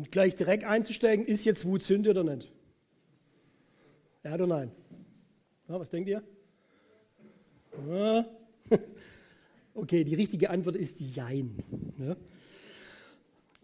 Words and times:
Und 0.00 0.10
gleich 0.10 0.34
direkt 0.34 0.64
einzusteigen, 0.64 1.26
ist 1.26 1.44
jetzt 1.44 1.66
Wut 1.66 1.82
Sünde 1.82 2.08
oder 2.08 2.24
nicht? 2.24 2.50
Ja 4.24 4.32
oder 4.32 4.46
nein? 4.46 4.70
Ja, 5.68 5.78
was 5.78 5.90
denkt 5.90 6.08
ihr? 6.08 6.22
Ja. 7.86 8.24
Okay, 9.72 10.02
die 10.04 10.14
richtige 10.14 10.50
Antwort 10.50 10.76
ist 10.76 11.00
Jein. 11.00 11.54
Ja. 11.98 12.16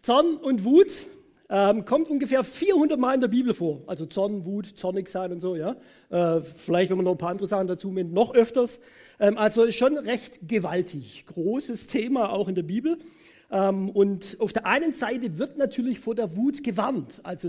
Zorn 0.01 0.37
und 0.37 0.63
Wut 0.63 1.05
ähm, 1.49 1.85
kommt 1.85 2.09
ungefähr 2.09 2.43
400 2.43 2.97
Mal 2.97 3.15
in 3.15 3.21
der 3.21 3.27
Bibel 3.27 3.53
vor. 3.53 3.81
Also 3.87 4.05
Zorn, 4.05 4.45
Wut, 4.45 4.77
zornig 4.77 5.09
sein 5.09 5.31
und 5.31 5.39
so. 5.41 5.55
Ja. 5.55 5.75
Äh, 6.09 6.41
vielleicht, 6.41 6.91
wenn 6.91 6.97
man 6.97 7.05
noch 7.05 7.13
ein 7.13 7.17
paar 7.17 7.31
andere 7.31 7.47
Sachen 7.47 7.67
dazu 7.67 7.91
nimmt, 7.91 8.13
noch 8.13 8.33
öfters. 8.33 8.79
Ähm, 9.19 9.37
also 9.37 9.69
schon 9.71 9.97
recht 9.97 10.47
gewaltig. 10.47 11.25
Großes 11.25 11.87
Thema 11.87 12.31
auch 12.31 12.47
in 12.47 12.55
der 12.55 12.63
Bibel. 12.63 12.99
Ähm, 13.49 13.89
und 13.89 14.37
auf 14.39 14.53
der 14.53 14.65
einen 14.65 14.93
Seite 14.93 15.37
wird 15.37 15.57
natürlich 15.57 15.99
vor 15.99 16.15
der 16.15 16.35
Wut 16.35 16.63
gewarnt. 16.63 17.21
Also 17.23 17.47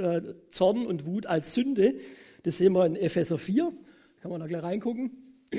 äh, 0.00 0.22
Zorn 0.50 0.86
und 0.86 1.06
Wut 1.06 1.26
als 1.26 1.54
Sünde. 1.54 1.94
Das 2.42 2.58
sehen 2.58 2.72
wir 2.72 2.86
in 2.86 2.96
Epheser 2.96 3.38
4. 3.38 3.72
Kann 4.22 4.30
man 4.30 4.40
da 4.40 4.46
gleich 4.46 4.62
reingucken. 4.62 5.10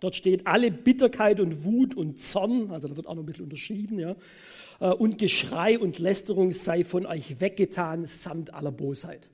Dort 0.00 0.14
steht 0.14 0.46
alle 0.46 0.70
Bitterkeit 0.70 1.40
und 1.40 1.64
Wut 1.64 1.96
und 1.96 2.20
Zorn, 2.20 2.70
also 2.70 2.86
da 2.86 2.96
wird 2.96 3.08
auch 3.08 3.14
noch 3.14 3.22
ein 3.22 3.26
bisschen 3.26 3.44
unterschieden, 3.44 3.98
ja, 3.98 4.14
äh, 4.80 4.92
und 4.92 5.18
Geschrei 5.18 5.78
und 5.78 5.98
Lästerung 5.98 6.52
sei 6.52 6.84
von 6.84 7.04
euch 7.04 7.40
weggetan, 7.40 8.06
samt 8.06 8.54
aller 8.54 8.70
Bosheit. 8.70 9.28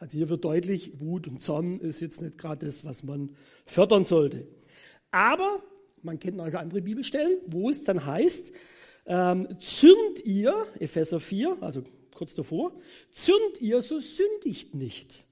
Also 0.00 0.18
hier 0.18 0.28
wird 0.28 0.44
deutlich, 0.44 1.00
Wut 1.00 1.28
und 1.28 1.40
Zorn 1.40 1.78
ist 1.78 2.00
jetzt 2.00 2.20
nicht 2.20 2.36
gerade 2.36 2.66
das, 2.66 2.84
was 2.84 3.04
man 3.04 3.30
fördern 3.64 4.04
sollte. 4.04 4.48
Aber 5.12 5.62
man 6.02 6.18
kennt 6.18 6.36
noch 6.36 6.52
andere 6.52 6.82
Bibelstellen, 6.82 7.38
wo 7.46 7.70
es 7.70 7.84
dann 7.84 8.04
heißt, 8.04 8.52
ähm, 9.06 9.56
zürnt 9.60 10.24
ihr, 10.24 10.54
Epheser 10.78 11.20
4, 11.20 11.58
also 11.60 11.82
kurz 12.14 12.34
davor, 12.34 12.72
zürnt 13.10 13.60
ihr, 13.60 13.82
so 13.82 13.98
sündigt 13.98 14.74
nicht. 14.74 15.26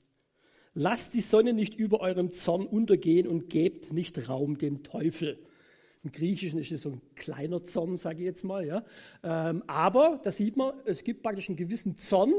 Lasst 0.74 1.15
die 1.15 1.21
Sonne 1.21 1.52
nicht 1.52 1.74
über 1.74 2.01
eurem 2.01 2.32
Zorn 2.32 2.66
untergehen 2.66 3.27
und 3.27 3.51
gebt 3.51 3.93
nicht 3.93 4.29
Raum 4.29 4.59
dem 4.59 4.82
Teufel. 4.82 5.38
Im 6.02 6.12
Griechischen 6.12 6.59
ist 6.59 6.73
es 6.73 6.82
so 6.82 6.90
ein 6.90 7.01
kleiner 7.15 7.62
Zorn, 7.62 7.96
sage 7.96 8.21
ich 8.21 8.24
jetzt 8.24 8.45
mal. 8.45 8.66
Ja. 8.66 8.85
Ähm, 9.23 9.62
aber 9.66 10.21
da 10.23 10.30
sieht 10.30 10.57
man, 10.57 10.73
es 10.84 11.05
gibt 11.05 11.23
praktisch 11.23 11.49
einen 11.49 11.57
gewissen 11.57 11.99
Zorn, 11.99 12.32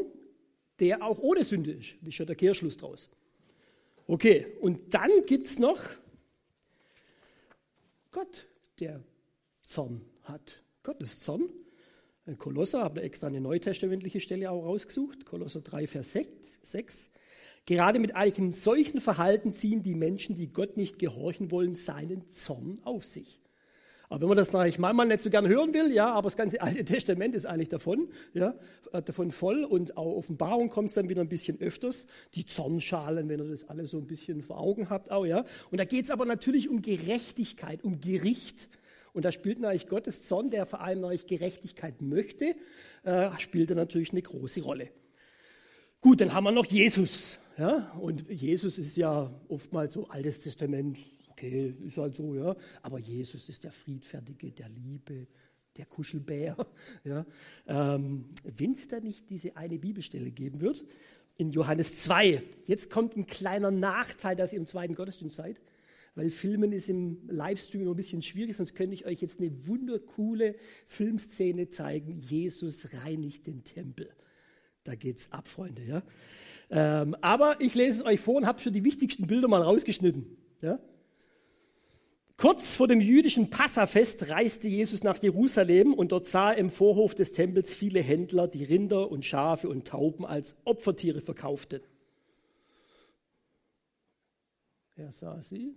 der 0.79 1.03
auch 1.03 1.19
ohne 1.19 1.43
Sünde 1.43 1.71
ist. 1.71 1.95
Wie 2.01 2.09
ist 2.09 2.19
der 2.19 2.35
Kehrschluss 2.35 2.77
draus. 2.77 3.09
Okay, 4.07 4.47
und 4.61 4.93
dann 4.93 5.11
gibt 5.27 5.47
es 5.47 5.59
noch 5.59 5.79
Gott, 8.09 8.47
der 8.79 9.03
Zorn 9.61 10.01
hat. 10.23 10.61
Gott 10.83 11.01
ist 11.01 11.21
Zorn. 11.21 11.49
Kolosser, 12.37 12.81
habe 12.81 13.01
extra 13.01 13.27
eine 13.27 13.41
neutestamentliche 13.41 14.19
Stelle 14.19 14.51
auch 14.51 14.63
rausgesucht. 14.63 15.25
Kolosser 15.25 15.61
3, 15.61 15.88
Vers 15.88 16.17
6. 16.61 17.09
Gerade 17.65 17.99
mit 17.99 18.15
einem 18.15 18.53
solchen 18.53 19.01
Verhalten 19.01 19.53
ziehen 19.53 19.83
die 19.83 19.95
Menschen, 19.95 20.35
die 20.35 20.51
Gott 20.51 20.77
nicht 20.77 20.97
gehorchen 20.97 21.51
wollen, 21.51 21.75
seinen 21.75 22.29
Zorn 22.31 22.79
auf 22.83 23.05
sich. 23.05 23.41
Aber 24.09 24.21
wenn 24.21 24.27
man 24.29 24.38
das 24.38 24.51
natürlich 24.51 24.77
manchmal 24.77 25.07
nicht 25.07 25.21
so 25.21 25.29
gern 25.29 25.47
hören 25.47 25.73
will, 25.73 25.89
ja, 25.91 26.11
aber 26.11 26.23
das 26.23 26.35
ganze 26.35 26.61
Alte 26.61 26.83
Testament 26.83 27.33
ist 27.33 27.45
eigentlich 27.45 27.69
davon, 27.69 28.09
ja, 28.33 28.55
äh, 28.91 29.01
davon 29.01 29.31
voll 29.31 29.63
und 29.63 29.95
auch 29.95 30.17
Offenbarung 30.17 30.69
kommt 30.69 30.89
es 30.89 30.95
dann 30.95 31.07
wieder 31.07 31.21
ein 31.21 31.29
bisschen 31.29 31.61
öfters. 31.61 32.07
Die 32.33 32.45
Zornschalen, 32.45 33.29
wenn 33.29 33.39
ihr 33.39 33.47
das 33.47 33.69
alles 33.69 33.91
so 33.91 33.97
ein 33.97 34.07
bisschen 34.07 34.41
vor 34.41 34.59
Augen 34.59 34.89
habt, 34.89 35.11
auch, 35.11 35.25
ja. 35.25 35.45
Und 35.71 35.79
da 35.79 35.85
geht 35.85 36.05
es 36.05 36.11
aber 36.11 36.25
natürlich 36.25 36.67
um 36.67 36.81
Gerechtigkeit, 36.81 37.83
um 37.83 38.01
Gericht. 38.01 38.69
Und 39.13 39.25
da 39.25 39.31
spielt 39.31 39.59
natürlich 39.59 39.87
Gottes 39.87 40.21
Zorn, 40.21 40.49
der 40.49 40.65
vor 40.65 40.81
allem 40.81 41.01
natürlich 41.01 41.25
Gerechtigkeit 41.25 42.01
möchte, 42.01 42.55
äh, 43.03 43.29
spielt 43.39 43.69
da 43.69 43.75
natürlich 43.75 44.11
eine 44.11 44.21
große 44.21 44.61
Rolle. 44.61 44.89
Gut, 45.99 46.21
dann 46.21 46.33
haben 46.33 46.45
wir 46.45 46.51
noch 46.51 46.65
Jesus. 46.65 47.39
Ja? 47.57 47.91
Und 47.99 48.29
Jesus 48.29 48.77
ist 48.77 48.97
ja 48.97 49.31
oftmals 49.49 49.93
so 49.93 50.07
Altes 50.07 50.39
Testament, 50.39 50.97
okay, 51.29 51.75
ist 51.85 51.97
halt 51.97 52.16
so, 52.16 52.35
ja. 52.35 52.55
Aber 52.81 53.00
Jesus 53.00 53.50
ist 53.50 53.63
der 53.63 53.71
Friedfertige, 53.71 54.51
der 54.51 54.69
Liebe, 54.69 55.27
der 55.77 55.85
Kuschelbär. 55.85 56.55
Ja. 57.03 57.25
Ähm, 57.67 58.25
Wenn 58.44 58.73
es 58.73 58.88
da 58.88 59.00
nicht 59.00 59.29
diese 59.29 59.55
eine 59.57 59.79
Bibelstelle 59.79 60.31
geben 60.31 60.61
wird, 60.61 60.85
in 61.38 61.50
Johannes 61.50 62.01
2, 62.01 62.44
jetzt 62.67 62.89
kommt 62.91 63.16
ein 63.17 63.25
kleiner 63.25 63.71
Nachteil, 63.71 64.35
dass 64.35 64.53
ihr 64.53 64.59
im 64.59 64.67
zweiten 64.67 64.95
Gottesdienst 64.95 65.35
seid, 65.35 65.61
weil 66.16 66.29
Filmen 66.29 66.73
ist 66.73 66.89
im 66.89 67.29
Livestream 67.29 67.81
immer 67.81 67.91
ein 67.91 67.97
bisschen 67.97 68.22
schwierig, 68.22 68.55
sonst 68.55 68.75
könnte 68.75 68.94
ich 68.94 69.05
euch 69.05 69.22
jetzt 69.22 69.39
eine 69.39 69.67
wundercoole 69.67 70.55
Filmszene 70.85 71.69
zeigen. 71.69 72.17
Jesus 72.17 72.89
reinigt 72.94 73.47
den 73.47 73.63
Tempel. 73.63 74.09
Da 74.83 74.95
geht's 74.95 75.31
ab, 75.31 75.47
Freunde. 75.47 75.83
Ja? 75.83 76.03
Ähm, 76.69 77.16
aber 77.21 77.61
ich 77.61 77.75
lese 77.75 78.00
es 78.00 78.05
euch 78.05 78.19
vor 78.19 78.35
und 78.35 78.45
habe 78.45 78.59
schon 78.59 78.73
die 78.73 78.83
wichtigsten 78.83 79.27
Bilder 79.27 79.47
mal 79.47 79.61
rausgeschnitten. 79.61 80.38
Ja? 80.61 80.79
Kurz 82.35 82.75
vor 82.75 82.88
dem 82.88 83.00
jüdischen 83.00 83.50
Passafest 83.50 84.29
reiste 84.31 84.67
Jesus 84.67 85.03
nach 85.03 85.21
Jerusalem 85.21 85.94
und 85.94 86.11
dort 86.11 86.27
sah 86.27 86.51
er 86.51 86.57
im 86.57 86.71
Vorhof 86.71 87.13
des 87.13 87.31
Tempels 87.31 87.73
viele 87.73 88.01
Händler, 88.01 88.47
die 88.47 88.63
Rinder 88.63 89.11
und 89.11 89.23
Schafe 89.23 89.69
und 89.69 89.88
Tauben 89.88 90.25
als 90.25 90.55
Opfertiere 90.66 91.21
verkauften. 91.21 91.81
Er 94.95 95.11
sah 95.11 95.39
sie 95.41 95.75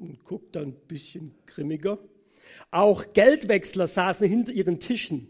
und 0.00 0.24
guckte 0.24 0.60
ein 0.60 0.74
bisschen 0.88 1.34
grimmiger. 1.46 1.98
Auch 2.70 3.12
Geldwechsler 3.12 3.86
saßen 3.86 4.26
hinter 4.26 4.52
ihren 4.52 4.80
Tischen. 4.80 5.28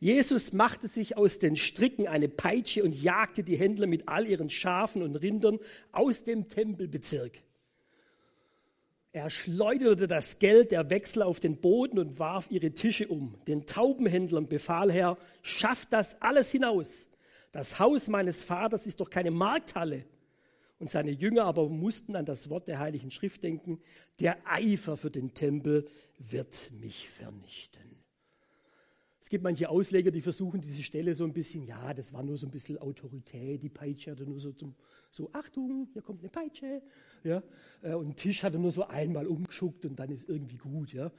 Jesus 0.00 0.52
machte 0.52 0.88
sich 0.88 1.16
aus 1.16 1.38
den 1.38 1.56
Stricken 1.56 2.08
eine 2.08 2.28
Peitsche 2.28 2.82
und 2.82 3.00
jagte 3.00 3.42
die 3.42 3.56
Händler 3.56 3.86
mit 3.86 4.08
all 4.08 4.26
ihren 4.26 4.50
Schafen 4.50 5.02
und 5.02 5.16
Rindern 5.16 5.58
aus 5.92 6.24
dem 6.24 6.48
Tempelbezirk. 6.48 7.42
Er 9.12 9.30
schleuderte 9.30 10.08
das 10.08 10.38
Geld 10.38 10.72
der 10.72 10.90
Wechsler 10.90 11.26
auf 11.26 11.40
den 11.40 11.56
Boden 11.58 11.98
und 11.98 12.18
warf 12.18 12.50
ihre 12.50 12.72
Tische 12.72 13.08
um. 13.08 13.38
Den 13.46 13.66
Taubenhändlern 13.66 14.46
befahl 14.46 14.90
er, 14.90 15.16
schafft 15.42 15.92
das 15.92 16.20
alles 16.20 16.50
hinaus. 16.50 17.08
Das 17.50 17.78
Haus 17.78 18.08
meines 18.08 18.44
Vaters 18.44 18.86
ist 18.86 19.00
doch 19.00 19.08
keine 19.08 19.30
Markthalle. 19.30 20.04
Und 20.78 20.90
seine 20.90 21.10
Jünger 21.10 21.44
aber 21.44 21.68
mussten 21.68 22.16
an 22.16 22.26
das 22.26 22.50
Wort 22.50 22.68
der 22.68 22.78
Heiligen 22.78 23.10
Schrift 23.10 23.42
denken, 23.42 23.80
der 24.20 24.36
Eifer 24.44 24.96
für 24.96 25.10
den 25.10 25.32
Tempel 25.32 25.86
wird 26.18 26.70
mich 26.80 27.08
vernichten. 27.08 27.96
Es 29.26 29.30
gibt 29.30 29.42
manche 29.42 29.68
Ausleger, 29.68 30.12
die 30.12 30.20
versuchen 30.20 30.60
diese 30.60 30.84
Stelle 30.84 31.12
so 31.14 31.24
ein 31.24 31.32
bisschen, 31.32 31.64
ja, 31.64 31.92
das 31.92 32.12
war 32.12 32.22
nur 32.22 32.36
so 32.36 32.46
ein 32.46 32.52
bisschen 32.52 32.78
Autorität, 32.78 33.60
die 33.60 33.68
Peitsche 33.68 34.12
hatte 34.12 34.24
nur 34.24 34.38
so 34.38 34.52
zum, 34.52 34.76
so 35.10 35.30
Achtung, 35.32 35.88
hier 35.92 36.02
kommt 36.02 36.20
eine 36.20 36.28
Peitsche, 36.28 36.80
ja, 37.24 37.42
äh, 37.82 37.94
und 37.94 38.10
ein 38.10 38.14
Tisch 38.14 38.44
hatte 38.44 38.56
nur 38.56 38.70
so 38.70 38.86
einmal 38.86 39.26
umgeschuckt 39.26 39.84
und 39.84 39.98
dann 39.98 40.10
ist 40.10 40.28
irgendwie 40.28 40.58
gut, 40.58 40.92
ja. 40.92 41.10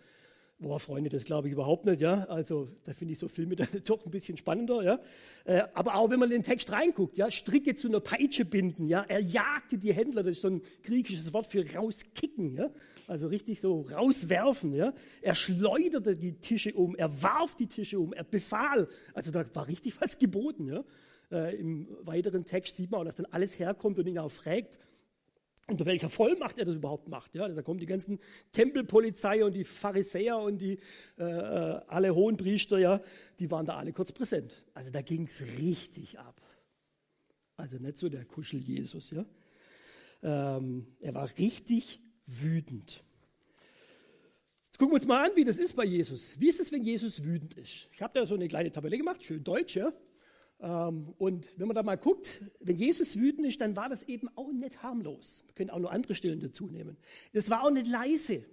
Boah, 0.59 0.79
Freunde, 0.79 1.11
das 1.11 1.23
glaube 1.23 1.47
ich 1.47 1.53
überhaupt 1.53 1.85
nicht, 1.85 2.01
ja. 2.01 2.23
Also 2.29 2.67
da 2.83 2.91
finde 2.91 3.13
ich 3.13 3.19
so 3.19 3.27
Filme 3.27 3.55
dann 3.55 3.67
doch 3.85 4.03
ein 4.03 4.09
bisschen 4.09 4.37
spannender, 4.37 4.81
ja. 4.81 4.99
Äh, 5.45 5.61
aber 5.75 5.95
auch 5.95 6.09
wenn 6.09 6.19
man 6.19 6.31
in 6.31 6.39
den 6.39 6.43
Text 6.43 6.71
reinguckt, 6.71 7.15
ja, 7.15 7.29
Stricke 7.29 7.75
zu 7.75 7.87
einer 7.87 7.99
Peitsche 7.99 8.43
binden, 8.43 8.87
ja. 8.87 9.05
Er 9.07 9.19
jagte 9.19 9.77
die 9.77 9.93
Händler, 9.93 10.23
das 10.23 10.37
ist 10.37 10.41
so 10.41 10.47
ein 10.47 10.63
griechisches 10.83 11.31
Wort 11.31 11.45
für 11.45 11.63
rauskicken, 11.75 12.55
ja. 12.55 12.71
Also 13.05 13.27
richtig 13.27 13.61
so 13.61 13.81
rauswerfen, 13.81 14.73
ja. 14.73 14.93
Er 15.21 15.35
schleuderte 15.35 16.17
die 16.17 16.33
Tische 16.39 16.73
um, 16.73 16.95
er 16.95 17.21
warf 17.21 17.53
die 17.53 17.67
Tische 17.67 17.99
um, 17.99 18.11
er 18.13 18.23
befahl. 18.23 18.87
Also 19.13 19.29
da 19.29 19.45
war 19.53 19.67
richtig 19.67 20.01
was 20.01 20.17
geboten, 20.17 20.67
ja. 20.67 20.83
Äh, 21.31 21.55
Im 21.55 21.87
weiteren 22.01 22.45
Text 22.45 22.77
sieht 22.77 22.89
man 22.89 23.01
auch, 23.01 23.05
dass 23.05 23.15
dann 23.15 23.27
alles 23.27 23.59
herkommt 23.59 23.99
und 23.99 24.07
ihn 24.07 24.17
auch 24.17 24.31
fragt, 24.31 24.79
unter 25.67 25.85
welcher 25.85 26.09
Vollmacht 26.09 26.57
er 26.57 26.65
das 26.65 26.75
überhaupt 26.75 27.09
macht. 27.09 27.35
Ja, 27.35 27.47
da 27.47 27.61
kommen 27.61 27.79
die 27.79 27.85
ganzen 27.85 28.19
Tempelpolizei 28.53 29.43
und 29.43 29.53
die 29.53 29.65
Pharisäer 29.65 30.37
und 30.37 30.59
die 30.59 30.79
äh, 31.17 31.23
äh 31.23 31.81
alle 31.87 32.15
Hohenpriester, 32.15 32.79
ja, 32.79 33.01
die 33.39 33.51
waren 33.51 33.65
da 33.65 33.77
alle 33.77 33.91
kurz 33.91 34.11
präsent. 34.11 34.63
Also 34.73 34.91
da 34.91 35.01
ging 35.01 35.27
es 35.27 35.41
richtig 35.59 36.19
ab. 36.19 36.41
Also 37.57 37.77
nicht 37.77 37.97
so 37.97 38.07
der 38.07 38.25
Kuschel 38.25 38.59
Jesus, 38.59 39.11
ja. 39.11 39.25
Ähm, 40.23 40.87
er 40.99 41.13
war 41.13 41.29
richtig 41.37 41.99
wütend. 42.25 43.03
Jetzt 44.67 44.77
gucken 44.77 44.93
wir 44.93 44.95
uns 44.95 45.07
mal 45.07 45.29
an, 45.29 45.35
wie 45.35 45.43
das 45.43 45.57
ist 45.57 45.75
bei 45.75 45.85
Jesus. 45.85 46.39
Wie 46.39 46.49
ist 46.49 46.59
es, 46.59 46.71
wenn 46.71 46.83
Jesus 46.83 47.23
wütend 47.23 47.55
ist? 47.55 47.89
Ich 47.93 48.01
habe 48.01 48.13
da 48.13 48.25
so 48.25 48.35
eine 48.35 48.47
kleine 48.47 48.71
Tabelle 48.71 48.97
gemacht, 48.97 49.23
schön 49.23 49.43
deutsch, 49.43 49.75
ja. 49.75 49.91
Ähm, 50.59 51.13
und 51.17 51.53
wenn 51.57 51.67
man 51.67 51.75
da 51.75 51.83
mal 51.83 51.97
guckt, 51.97 52.43
wenn 52.59 52.75
Jesus 52.75 53.17
wütend 53.17 53.45
ist, 53.45 53.61
dann 53.61 53.75
war 53.75 53.89
das 53.89 54.03
eben 54.03 54.29
auch 54.35 54.51
nicht 54.51 54.81
harmlos. 54.81 55.43
Wir 55.45 55.55
können 55.55 55.69
auch 55.69 55.79
noch 55.79 55.91
andere 55.91 56.15
Stellen 56.15 56.39
dazu 56.39 56.67
nehmen. 56.67 56.97
Das 57.33 57.49
war 57.49 57.63
auch 57.63 57.71
nicht 57.71 57.87
leise. 57.87 58.43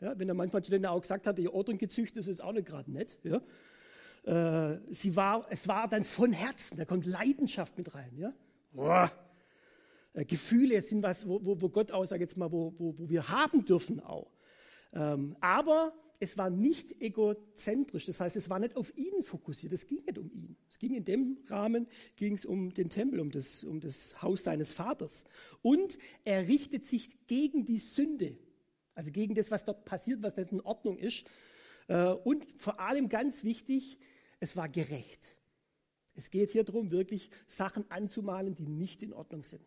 Ja, 0.00 0.18
wenn 0.18 0.28
er 0.28 0.34
manchmal 0.34 0.62
zu 0.62 0.70
denen 0.70 0.86
auch 0.86 1.00
gesagt 1.00 1.26
hat, 1.26 1.38
ihr 1.38 1.54
Ordnung 1.54 1.78
gezüchtet 1.78 2.18
ist, 2.18 2.28
ist 2.28 2.42
auch 2.42 2.52
nicht 2.52 2.66
gerade 2.66 2.90
nett. 2.90 3.18
Ja. 3.22 3.40
Äh, 4.26 4.80
sie 4.90 5.16
war, 5.16 5.46
es 5.50 5.68
war 5.68 5.88
dann 5.88 6.04
von 6.04 6.32
Herzen, 6.32 6.76
da 6.76 6.84
kommt 6.84 7.06
Leidenschaft 7.06 7.78
mit 7.78 7.94
rein. 7.94 8.12
Ja. 8.16 8.32
Boah. 8.72 9.10
Äh, 10.12 10.24
Gefühle 10.24 10.82
sind 10.82 11.02
was, 11.02 11.28
wo, 11.28 11.40
wo, 11.44 11.60
wo 11.60 11.68
Gott 11.68 11.92
auch, 11.92 12.04
sag 12.04 12.20
jetzt 12.20 12.36
mal, 12.36 12.50
wo, 12.52 12.74
wo, 12.76 12.98
wo 12.98 13.08
wir 13.08 13.28
haben 13.28 13.64
dürfen 13.64 14.00
auch. 14.00 14.30
Ähm, 14.92 15.36
aber 15.40 15.92
es 16.20 16.38
war 16.38 16.50
nicht 16.50 17.00
egozentrisch, 17.00 18.06
das 18.06 18.20
heißt, 18.20 18.36
es 18.36 18.48
war 18.50 18.58
nicht 18.58 18.76
auf 18.76 18.96
ihn 18.96 19.22
fokussiert, 19.22 19.72
es 19.72 19.86
ging 19.86 20.04
nicht 20.04 20.18
um 20.18 20.30
ihn. 20.30 20.56
Es 20.68 20.78
ging 20.78 20.94
in 20.94 21.04
dem 21.04 21.38
Rahmen, 21.48 21.86
ging 22.16 22.34
es 22.34 22.44
um 22.44 22.72
den 22.72 22.90
Tempel, 22.90 23.20
um 23.20 23.30
das, 23.30 23.64
um 23.64 23.80
das 23.80 24.20
Haus 24.22 24.44
seines 24.44 24.72
Vaters. 24.72 25.24
Und 25.62 25.98
er 26.24 26.46
richtet 26.48 26.86
sich 26.86 27.26
gegen 27.26 27.64
die 27.64 27.78
Sünde, 27.78 28.36
also 28.94 29.10
gegen 29.12 29.34
das, 29.34 29.50
was 29.50 29.64
dort 29.64 29.84
passiert, 29.84 30.22
was 30.22 30.36
nicht 30.36 30.52
in 30.52 30.60
Ordnung 30.60 30.98
ist. 30.98 31.24
Äh, 31.88 32.08
und 32.08 32.46
vor 32.58 32.80
allem 32.80 33.08
ganz 33.08 33.44
wichtig, 33.44 33.98
es 34.40 34.56
war 34.56 34.68
gerecht. 34.68 35.36
Es 36.14 36.30
geht 36.30 36.50
hier 36.50 36.64
darum, 36.64 36.90
wirklich 36.90 37.30
Sachen 37.46 37.90
anzumalen, 37.90 38.54
die 38.54 38.66
nicht 38.66 39.02
in 39.02 39.12
Ordnung 39.12 39.44
sind. 39.44 39.62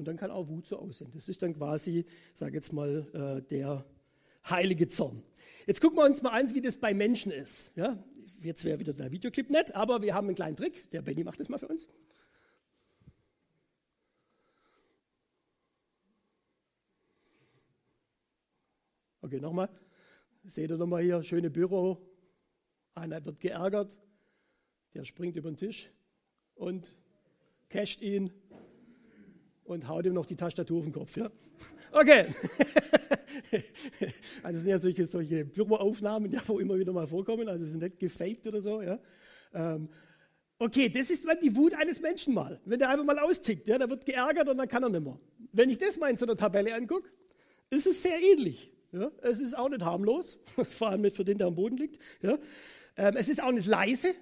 Und 0.00 0.08
dann 0.08 0.16
kann 0.16 0.30
auch 0.30 0.48
Wut 0.48 0.66
so 0.66 0.78
aussehen. 0.78 1.10
Das 1.12 1.28
ist 1.28 1.42
dann 1.42 1.52
quasi, 1.52 2.06
sage 2.32 2.54
jetzt 2.54 2.72
mal, 2.72 3.06
äh, 3.12 3.46
der 3.46 3.84
heilige 4.48 4.88
Zorn. 4.88 5.22
Jetzt 5.66 5.82
gucken 5.82 5.98
wir 5.98 6.06
uns 6.06 6.22
mal 6.22 6.30
an, 6.30 6.54
wie 6.54 6.62
das 6.62 6.78
bei 6.78 6.94
Menschen 6.94 7.30
ist. 7.30 7.70
Ja, 7.76 8.02
jetzt 8.40 8.64
wäre 8.64 8.78
wieder 8.78 8.94
der 8.94 9.12
Videoclip 9.12 9.50
nett, 9.50 9.74
aber 9.74 10.00
wir 10.00 10.14
haben 10.14 10.28
einen 10.28 10.36
kleinen 10.36 10.56
Trick. 10.56 10.90
Der 10.92 11.02
Benny 11.02 11.22
macht 11.22 11.38
das 11.38 11.50
mal 11.50 11.58
für 11.58 11.68
uns. 11.68 11.86
Okay, 19.20 19.38
nochmal. 19.38 19.68
Seht 20.44 20.70
ihr 20.70 20.78
nochmal 20.78 21.02
hier, 21.02 21.22
schöne 21.22 21.50
Büro. 21.50 21.98
Einer 22.94 23.22
wird 23.22 23.38
geärgert, 23.38 23.98
der 24.94 25.04
springt 25.04 25.36
über 25.36 25.50
den 25.50 25.58
Tisch 25.58 25.90
und 26.54 26.96
casht 27.68 28.00
ihn 28.00 28.32
und 29.70 29.88
haut 29.88 30.04
ihm 30.04 30.14
noch 30.14 30.26
die 30.26 30.36
Tastatur 30.36 30.78
auf 30.78 30.84
den 30.84 30.92
Kopf. 30.92 31.16
Ja? 31.16 31.30
Okay. 31.92 32.28
also 34.44 34.60
sind 34.60 34.68
ja 34.68 34.78
solche, 34.78 35.06
solche 35.08 35.44
Büroaufnahmen, 35.44 36.30
ja, 36.30 36.40
immer 36.60 36.78
wieder 36.78 36.92
mal 36.92 37.08
vorkommen, 37.08 37.48
also 37.48 37.64
sind 37.64 37.82
nicht 37.82 37.98
gefaked 37.98 38.46
oder 38.46 38.60
so. 38.60 38.80
Ja? 38.80 39.00
Ähm, 39.52 39.88
okay, 40.58 40.88
das 40.88 41.10
ist 41.10 41.26
die 41.42 41.56
Wut 41.56 41.74
eines 41.74 42.00
Menschen 42.00 42.32
mal. 42.32 42.60
Wenn 42.64 42.78
der 42.78 42.90
einfach 42.90 43.04
mal 43.04 43.18
austickt, 43.18 43.66
ja, 43.66 43.76
der 43.76 43.90
wird 43.90 44.06
geärgert 44.06 44.48
und 44.48 44.58
dann 44.58 44.68
kann 44.68 44.84
er 44.84 44.88
nicht 44.88 45.02
mehr. 45.02 45.18
Wenn 45.52 45.68
ich 45.68 45.78
das 45.78 45.98
mal 45.98 46.10
in 46.10 46.16
so 46.16 46.26
einer 46.26 46.36
Tabelle 46.36 46.72
angucke, 46.74 47.10
ist 47.70 47.88
es 47.88 48.02
sehr 48.02 48.20
ähnlich. 48.20 48.72
Ja? 48.92 49.10
Es 49.22 49.40
ist 49.40 49.58
auch 49.58 49.68
nicht 49.68 49.82
harmlos, 49.82 50.38
vor 50.70 50.90
allem 50.90 51.00
nicht 51.00 51.16
für 51.16 51.24
den, 51.24 51.38
der 51.38 51.48
am 51.48 51.56
Boden 51.56 51.76
liegt. 51.76 51.98
Ja? 52.22 52.38
Ähm, 52.96 53.16
es 53.16 53.28
ist 53.28 53.42
auch 53.42 53.52
nicht 53.52 53.66
leise, 53.66 54.14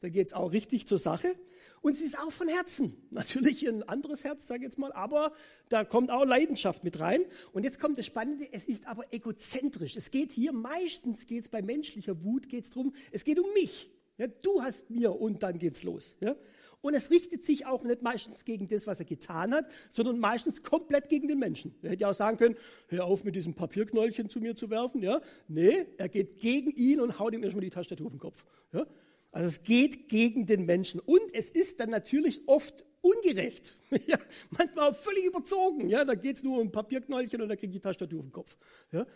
da 0.00 0.08
geht 0.08 0.26
es 0.26 0.32
auch 0.32 0.52
richtig 0.52 0.88
zur 0.88 0.98
Sache. 0.98 1.36
Und 1.82 1.96
sie 1.96 2.04
ist 2.04 2.18
auch 2.18 2.30
von 2.30 2.48
Herzen. 2.48 2.96
Natürlich 3.10 3.68
ein 3.68 3.82
anderes 3.82 4.24
Herz, 4.24 4.46
sage 4.46 4.60
ich 4.60 4.64
jetzt 4.64 4.78
mal, 4.78 4.92
aber 4.92 5.32
da 5.68 5.84
kommt 5.84 6.10
auch 6.10 6.24
Leidenschaft 6.24 6.84
mit 6.84 7.00
rein. 7.00 7.22
Und 7.52 7.64
jetzt 7.64 7.80
kommt 7.80 7.98
das 7.98 8.06
Spannende, 8.06 8.48
es 8.52 8.66
ist 8.66 8.86
aber 8.86 9.12
egozentrisch. 9.12 9.96
Es 9.96 10.10
geht 10.10 10.32
hier, 10.32 10.52
meistens 10.52 11.26
geht 11.26 11.42
es 11.42 11.48
bei 11.48 11.60
menschlicher 11.60 12.24
Wut, 12.24 12.48
geht 12.48 12.64
es 12.64 12.70
darum, 12.70 12.94
es 13.10 13.24
geht 13.24 13.38
um 13.38 13.52
mich. 13.52 13.90
Ja, 14.16 14.28
du 14.28 14.62
hast 14.62 14.90
mir 14.90 15.20
und 15.20 15.42
dann 15.42 15.58
geht's 15.58 15.82
los. 15.82 16.16
Ja? 16.20 16.36
Und 16.82 16.94
es 16.94 17.10
richtet 17.10 17.44
sich 17.44 17.66
auch 17.66 17.84
nicht 17.84 18.02
meistens 18.02 18.44
gegen 18.44 18.68
das, 18.68 18.86
was 18.86 18.98
er 18.98 19.06
getan 19.06 19.52
hat, 19.52 19.66
sondern 19.88 20.18
meistens 20.18 20.62
komplett 20.62 21.08
gegen 21.08 21.28
den 21.28 21.38
Menschen. 21.38 21.74
Er 21.82 21.90
hätte 21.90 22.02
ja 22.02 22.10
auch 22.10 22.14
sagen 22.14 22.36
können, 22.36 22.56
hör 22.88 23.04
auf 23.06 23.24
mit 23.24 23.36
diesem 23.36 23.54
Papierknäulchen 23.54 24.28
zu 24.28 24.40
mir 24.40 24.54
zu 24.56 24.68
werfen. 24.68 25.00
Ja? 25.00 25.20
Nee, 25.48 25.86
er 25.96 26.08
geht 26.08 26.38
gegen 26.38 26.70
ihn 26.70 27.00
und 27.00 27.18
haut 27.18 27.34
ihm 27.34 27.42
erstmal 27.42 27.62
die 27.62 27.70
Tastatur 27.70 28.06
auf 28.06 28.12
den 28.12 28.20
Kopf. 28.20 28.44
Ja? 28.72 28.86
Also 29.32 29.48
es 29.48 29.62
geht 29.62 30.08
gegen 30.08 30.46
den 30.46 30.66
Menschen. 30.66 31.00
Und 31.00 31.22
es 31.32 31.50
ist 31.50 31.80
dann 31.80 31.90
natürlich 31.90 32.46
oft 32.46 32.84
ungerecht. 33.00 33.76
Ja, 34.06 34.18
manchmal 34.56 34.90
auch 34.90 34.96
völlig 34.96 35.26
überzogen. 35.26 35.90
Ja, 35.90 36.06
da 36.06 36.14
geht 36.14 36.36
es 36.36 36.42
nur 36.42 36.62
um 36.62 36.72
Papierknäulchen 36.72 37.42
und 37.42 37.50
dann 37.50 37.58
kriegt 37.58 37.74
die 37.74 37.80
Tastatur 37.80 38.20
auf 38.20 38.24
den 38.24 38.32
Kopf. 38.32 38.56
Ja, 38.90 39.06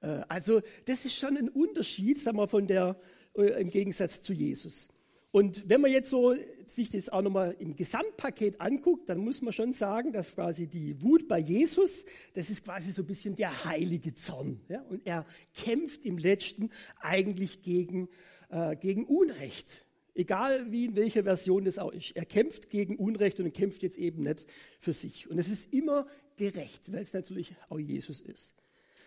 äh, 0.00 0.24
also 0.28 0.62
das 0.84 1.04
ist 1.04 1.14
schon 1.14 1.36
ein 1.36 1.48
Unterschied, 1.48 2.18
sagen 2.18 2.36
wir, 2.36 2.48
von 2.48 2.66
der, 2.66 2.98
äh, 3.36 3.60
im 3.60 3.70
Gegensatz 3.70 4.22
zu 4.22 4.32
Jesus. 4.32 4.88
Und 5.30 5.68
wenn 5.68 5.80
man 5.80 5.92
jetzt 5.92 6.10
so 6.10 6.34
sich 6.66 6.90
das 6.90 7.08
auch 7.08 7.22
nochmal 7.22 7.54
im 7.58 7.76
Gesamtpaket 7.76 8.60
anguckt, 8.60 9.08
dann 9.08 9.18
muss 9.18 9.42
man 9.42 9.52
schon 9.52 9.72
sagen, 9.72 10.12
dass 10.12 10.34
quasi 10.34 10.66
die 10.66 11.02
Wut 11.02 11.28
bei 11.28 11.38
Jesus, 11.38 12.04
das 12.34 12.50
ist 12.50 12.64
quasi 12.64 12.90
so 12.90 13.02
ein 13.02 13.06
bisschen 13.06 13.36
der 13.36 13.64
heilige 13.64 14.14
Zorn. 14.14 14.60
Ja? 14.68 14.80
Und 14.88 15.06
er 15.06 15.26
kämpft 15.54 16.04
im 16.04 16.18
Letzten 16.18 16.70
eigentlich 17.00 17.62
gegen 17.62 18.08
äh, 18.48 18.76
gegen 18.76 19.04
Unrecht. 19.04 19.84
Egal 20.14 20.72
wie 20.72 20.86
in 20.86 20.96
welcher 20.96 21.24
Version 21.24 21.64
das 21.64 21.78
auch 21.78 21.92
ist. 21.92 22.16
Er 22.16 22.24
kämpft 22.24 22.70
gegen 22.70 22.96
Unrecht 22.96 23.38
und 23.38 23.46
er 23.46 23.52
kämpft 23.52 23.82
jetzt 23.82 23.98
eben 23.98 24.22
nicht 24.22 24.46
für 24.78 24.94
sich. 24.94 25.28
Und 25.28 25.38
es 25.38 25.50
ist 25.50 25.74
immer 25.74 26.06
gerecht, 26.36 26.90
weil 26.92 27.02
es 27.02 27.12
natürlich 27.12 27.54
auch 27.68 27.78
Jesus 27.78 28.20
ist. 28.20 28.54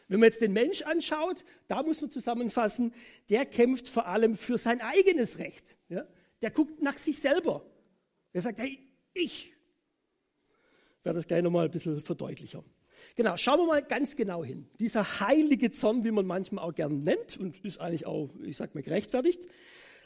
Wenn 0.07 0.19
man 0.19 0.27
jetzt 0.27 0.41
den 0.41 0.53
Mensch 0.53 0.81
anschaut, 0.83 1.45
da 1.68 1.83
muss 1.83 2.01
man 2.01 2.09
zusammenfassen, 2.09 2.94
der 3.30 3.45
kämpft 3.45 3.88
vor 3.88 4.07
allem 4.07 4.36
für 4.36 4.57
sein 4.57 4.81
eigenes 4.81 5.39
Recht. 5.39 5.77
Ja? 5.88 6.07
Der 6.42 6.51
guckt 6.51 6.81
nach 6.81 6.97
sich 6.97 7.19
selber. 7.19 7.65
Er 8.33 8.42
sagt, 8.42 8.59
hey, 8.59 8.80
ich. 9.13 9.53
Ich 11.00 11.06
werde 11.06 11.18
das 11.18 11.27
gleich 11.27 11.42
nochmal 11.42 11.65
ein 11.65 11.71
bisschen 11.71 12.01
verdeutlicher. 12.01 12.63
Genau, 13.15 13.37
schauen 13.37 13.59
wir 13.59 13.67
mal 13.67 13.81
ganz 13.81 14.15
genau 14.15 14.43
hin. 14.43 14.67
Dieser 14.79 15.19
heilige 15.19 15.71
Zorn, 15.71 16.03
wie 16.03 16.11
man 16.11 16.25
manchmal 16.25 16.63
auch 16.63 16.73
gern 16.73 16.99
nennt, 16.99 17.37
und 17.37 17.63
ist 17.63 17.79
eigentlich 17.79 18.05
auch, 18.05 18.29
ich 18.43 18.57
sag 18.57 18.75
mal, 18.75 18.83
gerechtfertigt. 18.83 19.47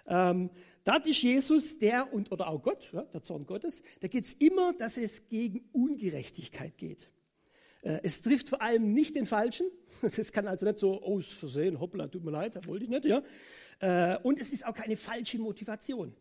Ähm, 0.07 0.49
da 0.83 0.97
ist 0.97 1.21
Jesus, 1.21 1.77
der 1.77 2.13
und 2.13 2.31
oder 2.31 2.47
auch 2.47 2.61
Gott, 2.61 2.89
ja, 2.91 3.03
der 3.03 3.23
Zorn 3.23 3.45
Gottes, 3.45 3.81
da 4.01 4.07
geht 4.07 4.25
es 4.25 4.33
immer, 4.33 4.73
dass 4.73 4.97
es 4.97 5.29
gegen 5.29 5.69
Ungerechtigkeit 5.71 6.77
geht. 6.77 7.09
Äh, 7.83 7.99
es 8.03 8.21
trifft 8.21 8.49
vor 8.49 8.61
allem 8.61 8.93
nicht 8.93 9.15
den 9.15 9.25
Falschen. 9.25 9.67
Das 10.17 10.33
kann 10.33 10.47
also 10.47 10.65
nicht 10.65 10.79
so 10.79 11.01
aus 11.01 11.27
Versehen, 11.27 11.79
hoppla, 11.79 12.07
tut 12.07 12.25
mir 12.25 12.31
leid, 12.31 12.57
das 12.57 12.67
wollte 12.67 12.83
ich 12.83 12.89
nicht. 12.89 13.05
Ja. 13.05 13.21
Äh, 13.79 14.17
und 14.21 14.37
es 14.37 14.51
ist 14.51 14.65
auch 14.65 14.73
keine 14.73 14.97
falsche 14.97 15.39
Motivation. 15.39 16.13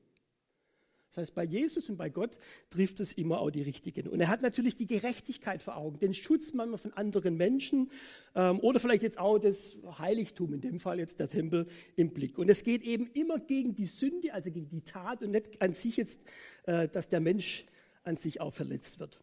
Das 1.12 1.28
heißt, 1.28 1.34
bei 1.34 1.44
Jesus 1.44 1.90
und 1.90 1.98
bei 1.98 2.08
Gott 2.08 2.38
trifft 2.70 2.98
es 3.00 3.12
immer 3.12 3.40
auch 3.40 3.50
die 3.50 3.60
Richtigen. 3.60 4.08
Und 4.08 4.20
er 4.20 4.28
hat 4.28 4.40
natürlich 4.40 4.76
die 4.76 4.86
Gerechtigkeit 4.86 5.62
vor 5.62 5.76
Augen, 5.76 5.98
den 5.98 6.14
Schutz 6.14 6.54
manchmal 6.54 6.78
von 6.78 6.94
anderen 6.94 7.36
Menschen 7.36 7.88
ähm, 8.34 8.58
oder 8.60 8.80
vielleicht 8.80 9.02
jetzt 9.02 9.18
auch 9.18 9.38
das 9.38 9.76
Heiligtum, 9.98 10.54
in 10.54 10.62
dem 10.62 10.80
Fall 10.80 10.98
jetzt 10.98 11.20
der 11.20 11.28
Tempel 11.28 11.66
im 11.96 12.14
Blick. 12.14 12.38
Und 12.38 12.48
es 12.48 12.64
geht 12.64 12.82
eben 12.82 13.10
immer 13.12 13.38
gegen 13.38 13.74
die 13.74 13.84
Sünde, 13.84 14.32
also 14.32 14.50
gegen 14.50 14.70
die 14.70 14.80
Tat 14.80 15.22
und 15.22 15.32
nicht 15.32 15.60
an 15.60 15.74
sich 15.74 15.98
jetzt, 15.98 16.24
äh, 16.64 16.88
dass 16.88 17.10
der 17.10 17.20
Mensch 17.20 17.66
an 18.04 18.16
sich 18.16 18.40
auch 18.40 18.52
verletzt 18.52 18.98
wird. 18.98 19.20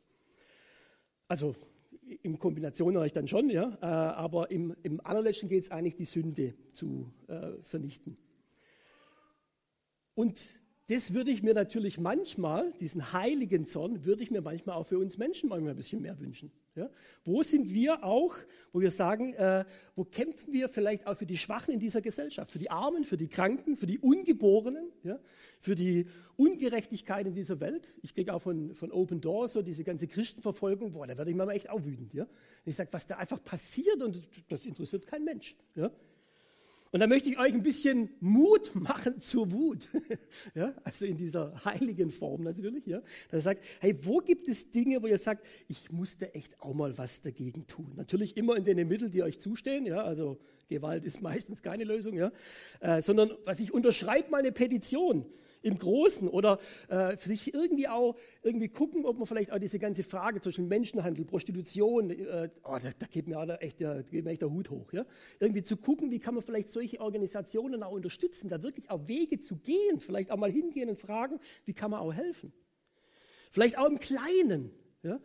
Also 1.28 1.56
in 2.22 2.38
Kombination 2.38 2.94
natürlich 2.94 3.14
dann 3.14 3.28
schon, 3.28 3.50
ja, 3.50 3.78
äh, 3.82 3.86
aber 3.86 4.52
im, 4.52 4.76
im 4.84 5.04
allerletzten 5.04 5.50
geht 5.50 5.64
es 5.64 5.72
eigentlich, 5.72 5.96
die 5.96 6.06
Sünde 6.06 6.54
zu 6.72 7.12
äh, 7.28 7.54
vernichten. 7.64 8.16
Und 10.14 10.59
das 10.90 11.14
würde 11.14 11.30
ich 11.30 11.44
mir 11.44 11.54
natürlich 11.54 12.00
manchmal, 12.00 12.74
diesen 12.80 13.14
heiligen 13.14 13.66
Zorn, 13.66 14.06
würde 14.06 14.24
ich 14.24 14.32
mir 14.32 14.42
manchmal 14.42 14.76
auch 14.76 14.88
für 14.88 14.98
uns 14.98 15.20
Menschen 15.20 15.48
manchmal 15.48 15.74
ein 15.74 15.76
bisschen 15.76 16.02
mehr 16.02 16.20
wünschen. 16.20 16.52
Ja? 16.74 16.90
Wo 17.26 17.44
sind 17.44 17.72
wir 17.72 18.04
auch, 18.04 18.36
wo 18.74 18.82
wir 18.82 18.90
sagen, 18.90 19.36
äh, 19.36 19.66
wo 19.96 20.04
kämpfen 20.04 20.52
wir 20.52 20.68
vielleicht 20.68 21.06
auch 21.06 21.16
für 21.16 21.28
die 21.28 21.38
Schwachen 21.38 21.76
in 21.76 21.80
dieser 21.80 22.02
Gesellschaft, 22.02 22.50
für 22.50 22.58
die 22.58 22.72
Armen, 22.72 23.04
für 23.04 23.18
die 23.18 23.28
Kranken, 23.28 23.78
für 23.78 23.86
die 23.86 24.00
Ungeborenen, 24.00 24.92
ja? 25.04 25.20
für 25.60 25.76
die 25.76 26.08
Ungerechtigkeit 26.38 27.28
in 27.28 27.36
dieser 27.36 27.60
Welt. 27.60 27.94
Ich 28.02 28.16
kriege 28.16 28.34
auch 28.34 28.42
von, 28.42 28.74
von 28.74 28.92
Open 28.92 29.22
Doors 29.22 29.54
so 29.54 29.62
diese 29.62 29.84
ganze 29.84 30.08
Christenverfolgung, 30.08 30.92
boah, 30.92 31.06
da 31.06 31.16
werde 31.18 31.30
ich 31.30 31.38
manchmal 31.38 31.56
echt 31.56 31.70
auch 31.70 31.86
wütend. 31.86 32.16
Ja? 32.16 32.24
Und 32.24 32.32
ich 32.66 32.76
sage, 32.76 32.92
was 32.94 33.06
da 33.06 33.18
einfach 33.18 33.44
passiert 33.44 34.02
und 34.02 34.24
das 34.48 34.66
interessiert 34.66 35.06
kein 35.06 35.24
Mensch. 35.24 35.56
Ja? 35.76 35.92
Und 36.92 37.02
da 37.02 37.08
möchte 37.08 37.30
ich 37.30 37.38
euch 37.38 37.54
ein 37.54 37.62
bisschen 37.62 38.10
Mut 38.20 38.72
machen 38.74 39.22
zur 39.22 39.52
Wut. 39.52 39.90
ja, 40.56 40.74
also 40.84 41.06
in 41.06 41.18
dieser 41.18 41.64
heiligen 41.64 42.12
Form 42.12 42.42
natürlich. 42.42 42.86
Ja. 42.88 43.02
Da 43.30 43.40
sagt, 43.40 43.64
hey, 43.80 43.96
wo 44.04 44.18
gibt 44.18 44.48
es 44.48 44.72
Dinge, 44.72 45.02
wo 45.04 45.08
ihr 45.08 45.20
sagt, 45.20 45.46
ich 45.68 45.92
musste 45.92 46.34
echt 46.34 46.60
auch 46.62 46.74
mal 46.74 46.98
was 46.98 47.22
dagegen 47.22 47.68
tun? 47.68 47.94
Natürlich 47.96 48.38
immer 48.38 48.56
in 48.56 48.64
den 48.64 48.88
Mitteln, 48.88 49.12
die 49.12 49.22
euch 49.22 49.40
zustehen. 49.40 49.86
Ja, 49.86 50.04
also 50.04 50.40
Gewalt 50.68 51.06
ist 51.06 51.22
meistens 51.22 51.62
keine 51.62 51.84
Lösung. 51.84 52.18
Ja, 52.18 52.32
äh, 52.80 53.02
sondern 53.04 53.32
was 53.46 53.60
ich 53.60 53.72
unterschreibe 53.72 54.32
mal 54.32 54.40
eine 54.40 54.52
Petition 54.52 55.26
im 55.62 55.78
Großen 55.78 56.28
oder 56.28 56.60
äh, 56.88 57.16
sich 57.18 57.54
irgendwie 57.54 57.88
auch 57.88 58.16
irgendwie 58.44 58.70
gucken, 58.70 59.06
ob 59.06 59.18
man 59.18 59.28
vielleicht 59.28 59.52
auch 59.52 59.60
diese 59.60 59.80
ganze 59.80 60.04
Frage 60.04 60.42
zwischen 60.42 60.68
Menschenhandel, 60.68 61.26
Prostitution, 61.26 62.12
äh, 62.12 62.50
oh, 62.64 62.78
da, 62.82 62.90
da, 62.98 63.06
geht 63.08 63.28
mir 63.28 63.58
echt 63.62 63.80
der, 63.80 64.04
geht 64.04 64.24
mir 64.24 64.32
echt 64.32 64.42
der 64.42 64.52
Hut 64.52 64.70
hoch. 64.70 64.94
Ja? 64.94 65.06
Irgendwie 65.40 65.64
zu 65.64 65.78
gucken, 65.78 66.12
wie 66.12 66.20
kann 66.20 66.34
man 66.34 66.44
vielleicht 66.44 66.70
solche 66.70 67.02
Organisationen 67.02 67.84
auch 67.84 67.92
unterstützen, 67.92 68.50
da 68.50 68.62
wirklich 68.62 68.90
auch 68.90 69.08
Wege 69.08 69.40
zu 69.40 69.58
gehen, 69.58 70.00
vielleicht 70.00 70.32
auch 70.32 70.38
mal 70.38 70.52
hingehen 70.52 70.90
und 70.90 70.98
fragen, 70.98 71.40
wie 71.66 71.74
kann 71.74 71.92
man 71.92 72.00
auch 72.00 72.14
helfen. 72.14 72.54
Vielleicht 73.52 73.78
auch 73.78 73.88
im 73.88 74.00
Kleinen. 74.00 74.72
Ja? 75.04 75.20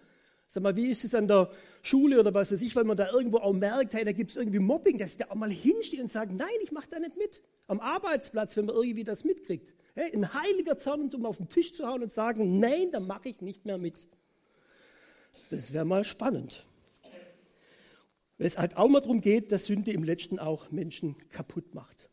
Sag 0.49 0.63
mal, 0.63 0.77
wie 0.77 0.89
ist 0.89 1.05
es 1.05 1.15
an 1.15 1.27
der 1.27 1.51
Schule 1.83 2.21
oder 2.21 2.33
was 2.33 2.53
weiß 2.53 2.63
ich, 2.63 2.77
weil 2.77 2.85
man 2.85 2.97
da 2.97 3.11
irgendwo 3.11 3.39
auch 3.39 3.53
merkt, 3.53 3.93
hey, 3.95 4.05
da 4.05 4.13
gibt 4.13 4.31
es 4.31 4.37
irgendwie 4.37 4.61
Mobbing, 4.61 4.99
dass 4.99 5.13
ich 5.13 5.17
da 5.17 5.27
auch 5.31 5.35
mal 5.35 5.51
hinstehe 5.51 6.01
und 6.01 6.11
sage, 6.11 6.35
nein, 6.35 6.49
ich 6.63 6.71
mache 6.71 6.89
da 6.91 6.99
nicht 6.99 7.17
mit. 7.17 7.43
Am 7.67 7.81
Arbeitsplatz, 7.81 8.57
wenn 8.57 8.67
man 8.67 8.77
irgendwie 8.77 9.05
das 9.05 9.25
mitkriegt. 9.25 9.75
Hey, 9.95 10.13
ein 10.13 10.35
heiliger 10.35 10.77
Zorn, 10.77 11.09
um 11.15 11.25
auf 11.25 11.37
den 11.37 11.49
Tisch 11.49 11.73
zu 11.73 11.87
hauen 11.87 12.03
und 12.03 12.13
sagen, 12.13 12.59
nein, 12.59 12.91
da 12.91 12.99
mache 12.99 13.29
ich 13.29 13.41
nicht 13.41 13.65
mehr 13.65 13.79
mit. 13.79 14.09
Das 15.51 15.73
wäre 15.73 15.85
mal 15.85 16.05
spannend. 16.05 16.67
weil 18.39 18.49
es 18.49 18.59
halt 18.59 18.77
auch 18.77 18.89
mal 18.89 19.01
darum 19.01 19.21
geht, 19.21 19.53
dass 19.53 19.67
Sünde 19.67 19.93
im 19.93 20.03
letzten 20.03 20.41
auch 20.41 20.73
Menschen 20.73 21.17
kaputt 21.29 21.75
macht. 21.75 22.09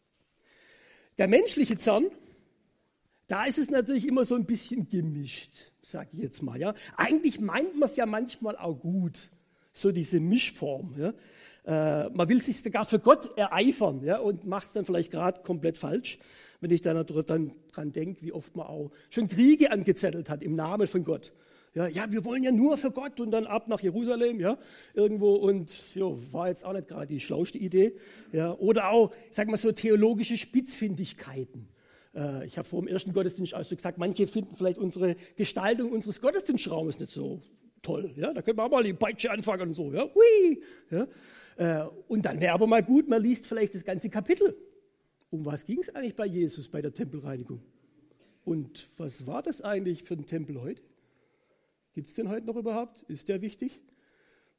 Der 1.17 1.27
menschliche 1.27 1.77
Zorn, 1.77 2.05
da 3.27 3.45
ist 3.45 3.57
es 3.57 3.71
natürlich 3.71 4.07
immer 4.07 4.25
so 4.25 4.35
ein 4.35 4.45
bisschen 4.45 4.87
gemischt, 4.87 5.71
sage 5.81 6.09
ich 6.13 6.19
jetzt 6.19 6.43
mal. 6.43 6.59
Ja. 6.59 6.75
Eigentlich 6.97 7.39
meint 7.39 7.75
man 7.79 7.89
es 7.89 7.95
ja 7.95 8.05
manchmal 8.05 8.57
auch 8.57 8.79
gut, 8.79 9.31
so 9.73 9.91
diese 9.91 10.19
Mischform. 10.19 10.95
Ja. 10.97 11.13
Äh, 11.63 12.09
man 12.09 12.27
will 12.29 12.41
sich 12.41 12.61
sogar 12.61 12.85
für 12.85 12.99
Gott 12.99 13.37
ereifern 13.37 14.01
ja, 14.03 14.17
und 14.17 14.45
macht 14.45 14.67
es 14.67 14.73
dann 14.73 14.85
vielleicht 14.85 15.11
gerade 15.11 15.41
komplett 15.41 15.77
falsch, 15.77 16.17
wenn 16.59 16.71
ich 16.71 16.81
dann, 16.81 17.05
dran 17.05 17.91
denke, 17.91 18.21
wie 18.21 18.31
oft 18.31 18.55
man 18.55 18.67
auch 18.67 18.91
schon 19.09 19.27
Kriege 19.27 19.71
angezettelt 19.71 20.29
hat 20.29 20.43
im 20.43 20.55
Namen 20.55 20.87
von 20.87 21.03
Gott. 21.03 21.31
Ja, 21.73 21.87
ja, 21.87 22.11
wir 22.11 22.25
wollen 22.25 22.43
ja 22.43 22.51
nur 22.51 22.77
für 22.77 22.91
Gott 22.91 23.21
und 23.21 23.31
dann 23.31 23.47
ab 23.47 23.69
nach 23.69 23.79
Jerusalem, 23.79 24.41
ja, 24.41 24.57
irgendwo 24.93 25.35
und 25.35 25.73
jo, 25.95 26.19
war 26.31 26.49
jetzt 26.49 26.65
auch 26.65 26.73
nicht 26.73 26.89
gerade 26.89 27.07
die 27.07 27.21
schlauste 27.21 27.57
Idee. 27.57 27.95
Ja, 28.33 28.53
oder 28.57 28.89
auch, 28.89 29.13
sag 29.31 29.47
mal 29.47 29.55
so, 29.55 29.71
theologische 29.71 30.35
Spitzfindigkeiten. 30.35 31.69
Äh, 32.13 32.45
ich 32.45 32.57
habe 32.57 32.67
vor 32.67 32.81
dem 32.81 32.89
ersten 32.89 33.13
Gottesdienst 33.13 33.53
also 33.53 33.73
gesagt, 33.73 33.97
manche 33.97 34.27
finden 34.27 34.55
vielleicht 34.55 34.79
unsere 34.79 35.15
Gestaltung 35.37 35.93
unseres 35.93 36.19
Gottesdienstraumes 36.19 36.99
nicht 36.99 37.13
so 37.13 37.41
toll. 37.81 38.13
Ja, 38.15 38.33
da 38.33 38.41
können 38.41 38.57
wir 38.57 38.65
auch 38.65 38.71
mal 38.71 38.83
die 38.83 38.93
Peitsche 38.93 39.31
anfangen 39.31 39.69
und 39.69 39.73
so. 39.73 39.91
Ja, 39.91 40.05
Hui, 40.13 40.61
ja. 40.89 41.07
Äh, 41.57 41.87
und 42.07 42.25
dann 42.25 42.39
wäre 42.39 42.53
aber 42.53 42.67
mal 42.67 42.83
gut, 42.83 43.07
man 43.07 43.21
liest 43.21 43.45
vielleicht 43.45 43.75
das 43.75 43.83
ganze 43.83 44.09
Kapitel. 44.09 44.55
Um 45.29 45.45
was 45.45 45.65
ging 45.65 45.79
es 45.79 45.93
eigentlich 45.93 46.15
bei 46.15 46.25
Jesus 46.25 46.67
bei 46.67 46.81
der 46.81 46.93
Tempelreinigung? 46.93 47.61
Und 48.43 48.89
was 48.97 49.27
war 49.27 49.43
das 49.43 49.61
eigentlich 49.61 50.03
für 50.03 50.15
ein 50.15 50.25
Tempel 50.25 50.61
heute? 50.61 50.81
Gibt 51.93 52.09
es 52.09 52.15
den 52.15 52.29
heute 52.29 52.45
noch 52.45 52.55
überhaupt? 52.55 53.03
Ist 53.03 53.27
der 53.29 53.41
wichtig? 53.41 53.81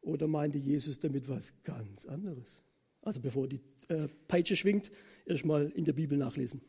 Oder 0.02 0.26
meinte 0.26 0.59
Jesus 0.59 0.99
damit 1.00 1.29
was 1.29 1.52
ganz 1.64 2.07
anderes? 2.07 2.62
Also 3.02 3.21
bevor 3.21 3.49
die 3.49 3.61
äh, 3.88 4.09
Peitsche 4.29 4.57
schwingt, 4.57 4.91
erstmal 5.26 5.71
in 5.71 5.85
der 5.85 5.93
Bibel 5.93 6.17
nachlesen. 6.17 6.61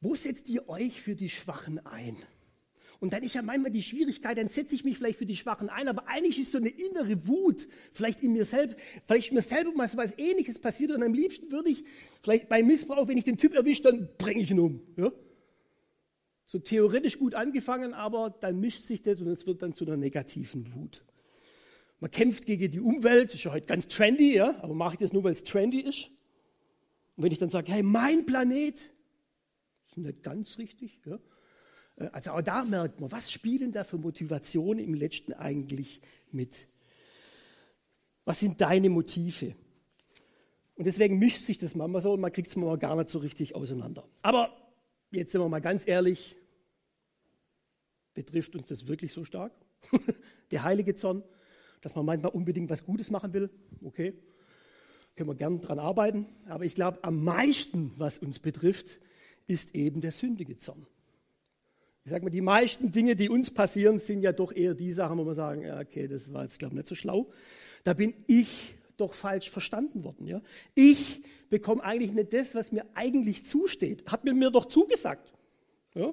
Wo 0.00 0.14
setzt 0.14 0.48
ihr 0.48 0.68
euch 0.68 1.00
für 1.00 1.16
die 1.16 1.30
Schwachen 1.30 1.84
ein? 1.86 2.16
Und 3.00 3.12
dann 3.12 3.22
ist 3.22 3.34
ja 3.34 3.42
manchmal 3.42 3.70
die 3.70 3.82
Schwierigkeit, 3.82 4.38
dann 4.38 4.48
setze 4.48 4.74
ich 4.74 4.84
mich 4.84 4.98
vielleicht 4.98 5.18
für 5.18 5.26
die 5.26 5.36
Schwachen 5.36 5.68
ein, 5.68 5.88
aber 5.88 6.08
eigentlich 6.08 6.38
ist 6.38 6.52
so 6.52 6.58
eine 6.58 6.68
innere 6.68 7.26
Wut, 7.26 7.68
vielleicht 7.92 8.22
in 8.22 8.32
mir 8.32 8.44
selbst, 8.44 8.78
vielleicht 9.04 9.32
mir 9.32 9.42
selber 9.42 9.72
mal 9.72 9.88
so 9.88 9.96
was 9.96 10.16
Ähnliches 10.18 10.58
passiert 10.58 10.92
und 10.92 11.02
am 11.02 11.14
liebsten 11.14 11.50
würde 11.50 11.70
ich, 11.70 11.84
vielleicht 12.22 12.48
bei 12.48 12.62
Missbrauch, 12.62 13.08
wenn 13.08 13.18
ich 13.18 13.24
den 13.24 13.38
Typ 13.38 13.54
erwische, 13.54 13.82
dann 13.82 14.08
bringe 14.18 14.42
ich 14.42 14.50
ihn 14.50 14.60
um. 14.60 14.80
Ja? 14.96 15.12
So 16.46 16.58
theoretisch 16.58 17.18
gut 17.18 17.34
angefangen, 17.34 17.94
aber 17.94 18.30
dann 18.30 18.60
mischt 18.60 18.82
sich 18.82 19.02
das 19.02 19.20
und 19.20 19.28
es 19.28 19.46
wird 19.46 19.62
dann 19.62 19.74
zu 19.74 19.84
einer 19.84 19.96
negativen 19.96 20.74
Wut. 20.74 21.04
Man 22.00 22.10
kämpft 22.10 22.46
gegen 22.46 22.70
die 22.70 22.80
Umwelt, 22.80 23.32
ist 23.34 23.44
ja 23.44 23.52
heute 23.52 23.66
ganz 23.66 23.88
trendy, 23.88 24.34
ja, 24.34 24.58
aber 24.62 24.74
mache 24.74 24.94
ich 24.94 24.98
das 24.98 25.12
nur, 25.12 25.24
weil 25.24 25.32
es 25.32 25.42
trendy 25.42 25.80
ist? 25.80 26.10
Und 27.16 27.24
wenn 27.24 27.32
ich 27.32 27.38
dann 27.38 27.50
sage, 27.50 27.72
hey, 27.72 27.82
mein 27.82 28.26
Planet, 28.26 28.90
ist 29.88 29.96
nicht 29.96 30.22
ganz 30.22 30.58
richtig, 30.58 31.00
ja. 31.06 31.18
Äh, 31.96 32.06
also 32.12 32.32
auch 32.32 32.42
da 32.42 32.64
merkt 32.64 33.00
man, 33.00 33.10
was 33.12 33.30
spielen 33.30 33.72
da 33.72 33.84
für 33.84 33.98
Motivationen 33.98 34.84
im 34.84 34.94
Letzten 34.94 35.32
eigentlich 35.34 36.00
mit? 36.30 36.66
Was 38.24 38.40
sind 38.40 38.60
deine 38.60 38.90
Motive? 38.90 39.54
Und 40.76 40.86
deswegen 40.86 41.18
mischt 41.18 41.42
sich 41.42 41.58
das 41.58 41.74
manchmal 41.74 42.02
so 42.02 42.12
und 42.14 42.20
man 42.20 42.32
kriegt 42.32 42.48
es 42.48 42.56
manchmal 42.56 42.78
gar 42.78 42.96
nicht 42.96 43.08
so 43.08 43.18
richtig 43.18 43.54
auseinander. 43.54 44.04
Aber 44.22 44.52
Jetzt 45.14 45.30
sind 45.30 45.40
wir 45.40 45.48
mal 45.48 45.60
ganz 45.60 45.86
ehrlich, 45.86 46.36
betrifft 48.14 48.56
uns 48.56 48.66
das 48.66 48.88
wirklich 48.88 49.12
so 49.12 49.24
stark? 49.24 49.52
Der 50.50 50.64
heilige 50.64 50.96
Zorn, 50.96 51.22
dass 51.82 51.94
man 51.94 52.04
manchmal 52.04 52.32
unbedingt 52.32 52.68
was 52.68 52.84
Gutes 52.84 53.12
machen 53.12 53.32
will, 53.32 53.48
okay, 53.84 54.14
können 55.14 55.28
wir 55.28 55.36
gern 55.36 55.60
dran 55.60 55.78
arbeiten. 55.78 56.26
Aber 56.48 56.64
ich 56.64 56.74
glaube, 56.74 57.04
am 57.04 57.22
meisten, 57.22 57.92
was 57.96 58.18
uns 58.18 58.40
betrifft, 58.40 58.98
ist 59.46 59.76
eben 59.76 60.00
der 60.00 60.10
sündige 60.10 60.56
Zorn. 60.58 60.84
Ich 62.04 62.10
sage 62.10 62.24
mal, 62.24 62.30
die 62.30 62.42
meisten 62.42 62.92
Dinge, 62.92 63.16
die 63.16 63.30
uns 63.30 63.50
passieren, 63.50 63.98
sind 63.98 64.20
ja 64.20 64.32
doch 64.32 64.52
eher 64.52 64.74
die 64.74 64.92
Sachen, 64.92 65.16
wo 65.16 65.24
wir 65.24 65.34
sagen, 65.34 65.62
ja, 65.62 65.80
okay, 65.80 66.06
das 66.06 66.32
war 66.34 66.42
jetzt, 66.42 66.58
glaube 66.58 66.74
ich, 66.74 66.76
nicht 66.76 66.88
so 66.88 66.94
schlau. 66.94 67.30
Da 67.82 67.94
bin 67.94 68.12
ich 68.26 68.74
doch 68.98 69.14
falsch 69.14 69.50
verstanden 69.50 70.04
worden. 70.04 70.26
Ja? 70.26 70.42
Ich 70.74 71.22
bekomme 71.48 71.82
eigentlich 71.82 72.12
nicht 72.12 72.34
das, 72.34 72.54
was 72.54 72.72
mir 72.72 72.84
eigentlich 72.94 73.46
zusteht. 73.46 74.10
Hat 74.12 74.24
mir 74.24 74.34
mir 74.34 74.50
doch 74.50 74.66
zugesagt. 74.66 75.32
Ja? 75.94 76.12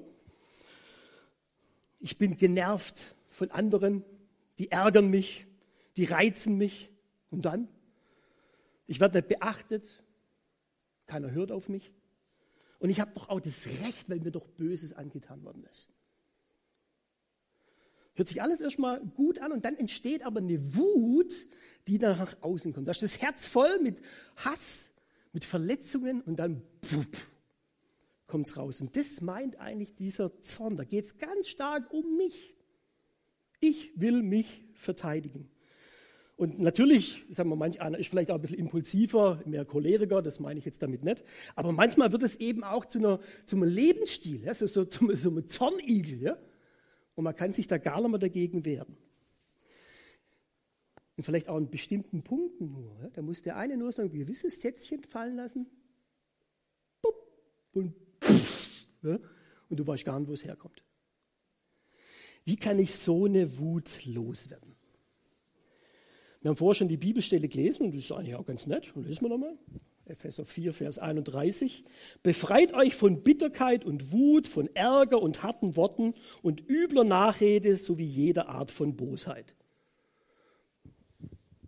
Ich 1.99 2.17
bin 2.17 2.37
genervt 2.37 3.15
von 3.27 3.51
anderen, 3.51 4.05
die 4.59 4.71
ärgern 4.71 5.09
mich, 5.09 5.45
die 5.97 6.05
reizen 6.05 6.57
mich. 6.57 6.89
Und 7.29 7.43
dann? 7.43 7.67
Ich 8.87 9.01
werde 9.01 9.17
nicht 9.17 9.27
beachtet, 9.27 10.03
keiner 11.05 11.31
hört 11.31 11.51
auf 11.51 11.67
mich. 11.67 11.91
Und 12.81 12.89
ich 12.89 12.99
habe 12.99 13.11
doch 13.13 13.29
auch 13.29 13.39
das 13.39 13.67
Recht, 13.83 14.09
weil 14.09 14.19
mir 14.21 14.31
doch 14.31 14.47
Böses 14.47 14.91
angetan 14.91 15.43
worden 15.43 15.63
ist. 15.69 15.87
Hört 18.15 18.27
sich 18.27 18.41
alles 18.41 18.59
erstmal 18.59 18.99
gut 18.99 19.37
an 19.37 19.51
und 19.51 19.65
dann 19.65 19.77
entsteht 19.77 20.23
aber 20.23 20.39
eine 20.39 20.75
Wut, 20.75 21.45
die 21.87 21.99
dann 21.99 22.17
nach 22.17 22.41
außen 22.41 22.73
kommt. 22.73 22.87
Da 22.87 22.91
ist 22.91 23.03
das 23.03 23.21
Herz 23.21 23.47
voll 23.47 23.79
mit 23.83 24.01
Hass, 24.35 24.89
mit 25.31 25.45
Verletzungen 25.45 26.21
und 26.21 26.37
dann 26.37 26.63
kommt 28.25 28.47
es 28.47 28.57
raus. 28.57 28.81
Und 28.81 28.97
das 28.97 29.21
meint 29.21 29.59
eigentlich 29.59 29.93
dieser 29.93 30.41
Zorn. 30.41 30.75
Da 30.75 30.83
geht 30.83 31.05
es 31.05 31.17
ganz 31.19 31.49
stark 31.49 31.93
um 31.93 32.17
mich. 32.17 32.55
Ich 33.59 33.91
will 33.95 34.23
mich 34.23 34.65
verteidigen. 34.73 35.51
Und 36.41 36.57
natürlich, 36.57 37.23
sagen 37.29 37.49
wir, 37.49 37.55
manch 37.55 37.81
einer 37.81 37.99
ist 37.99 38.07
vielleicht 38.07 38.31
auch 38.31 38.35
ein 38.35 38.41
bisschen 38.41 38.57
impulsiver, 38.57 39.43
mehr 39.45 39.63
Choleriker, 39.63 40.23
das 40.23 40.39
meine 40.39 40.57
ich 40.57 40.65
jetzt 40.65 40.81
damit 40.81 41.03
nicht. 41.03 41.23
Aber 41.55 41.71
manchmal 41.71 42.11
wird 42.11 42.23
es 42.23 42.37
eben 42.37 42.63
auch 42.63 42.85
zu, 42.85 42.97
einer, 42.97 43.19
zu 43.45 43.57
einem 43.57 43.69
Lebensstil, 43.69 44.41
ja, 44.41 44.55
so, 44.55 44.65
so, 44.65 44.83
zum, 44.85 45.15
so 45.15 45.29
einem 45.29 45.47
Zornigel. 45.47 46.19
Ja? 46.19 46.37
Und 47.13 47.25
man 47.25 47.35
kann 47.35 47.53
sich 47.53 47.67
da 47.67 47.77
gar 47.77 48.01
nicht 48.01 48.09
mehr 48.09 48.17
dagegen 48.17 48.65
wehren. 48.65 48.97
Und 51.15 51.23
vielleicht 51.25 51.47
auch 51.47 51.57
an 51.57 51.69
bestimmten 51.69 52.23
Punkten 52.23 52.71
nur. 52.71 52.97
Ja? 53.03 53.09
Da 53.11 53.21
muss 53.21 53.43
der 53.43 53.57
eine 53.57 53.77
nur 53.77 53.91
so 53.91 54.01
ein 54.01 54.09
gewisses 54.09 54.61
Sätzchen 54.61 55.03
fallen 55.03 55.35
lassen. 55.35 55.67
Und, 57.71 57.93
ja? 59.03 59.19
und 59.69 59.79
du 59.79 59.85
weißt 59.85 60.05
gar 60.05 60.19
nicht, 60.19 60.27
wo 60.27 60.33
es 60.33 60.43
herkommt. 60.43 60.83
Wie 62.45 62.55
kann 62.55 62.79
ich 62.79 62.95
so 62.95 63.25
eine 63.25 63.59
Wut 63.59 64.07
loswerden? 64.07 64.70
Wir 66.41 66.49
haben 66.49 66.55
vorher 66.55 66.75
schon 66.75 66.87
die 66.87 66.97
Bibelstelle 66.97 67.47
gelesen 67.47 67.83
und 67.83 67.95
das 67.95 68.05
ist 68.05 68.11
eigentlich 68.11 68.35
auch 68.35 68.45
ganz 68.45 68.65
nett. 68.65 68.95
Und 68.95 69.05
lesen 69.05 69.23
wir 69.23 69.29
nochmal. 69.29 69.57
Epheser 70.05 70.43
4, 70.43 70.73
Vers 70.73 70.99
31. 70.99 71.83
Befreit 72.23 72.73
euch 72.73 72.95
von 72.95 73.21
Bitterkeit 73.21 73.85
und 73.85 74.11
Wut, 74.11 74.47
von 74.47 74.67
Ärger 74.75 75.21
und 75.21 75.43
harten 75.43 75.75
Worten 75.77 76.13
und 76.41 76.67
übler 76.67 77.03
Nachrede 77.03 77.75
sowie 77.75 78.05
jeder 78.05 78.49
Art 78.49 78.71
von 78.71 78.95
Bosheit. 78.95 79.55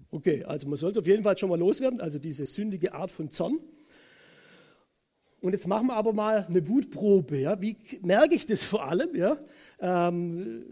Okay, 0.09 0.43
also 0.43 0.67
man 0.67 0.77
sollte 0.77 0.99
auf 0.99 1.07
jeden 1.07 1.23
Fall 1.23 1.37
schon 1.37 1.49
mal 1.49 1.57
loswerden, 1.57 2.01
also 2.01 2.19
diese 2.19 2.45
sündige 2.45 2.93
Art 2.93 3.11
von 3.11 3.31
Zorn. 3.31 3.59
Und 5.41 5.51
jetzt 5.51 5.67
machen 5.67 5.87
wir 5.87 5.95
aber 5.95 6.13
mal 6.13 6.45
eine 6.47 6.67
Wutprobe. 6.67 7.37
Ja? 7.37 7.59
Wie 7.61 7.77
merke 8.01 8.33
ich 8.33 8.45
das 8.45 8.63
vor 8.63 8.85
allem? 8.87 9.15
Ja? 9.15 9.37
Ähm, 9.79 10.65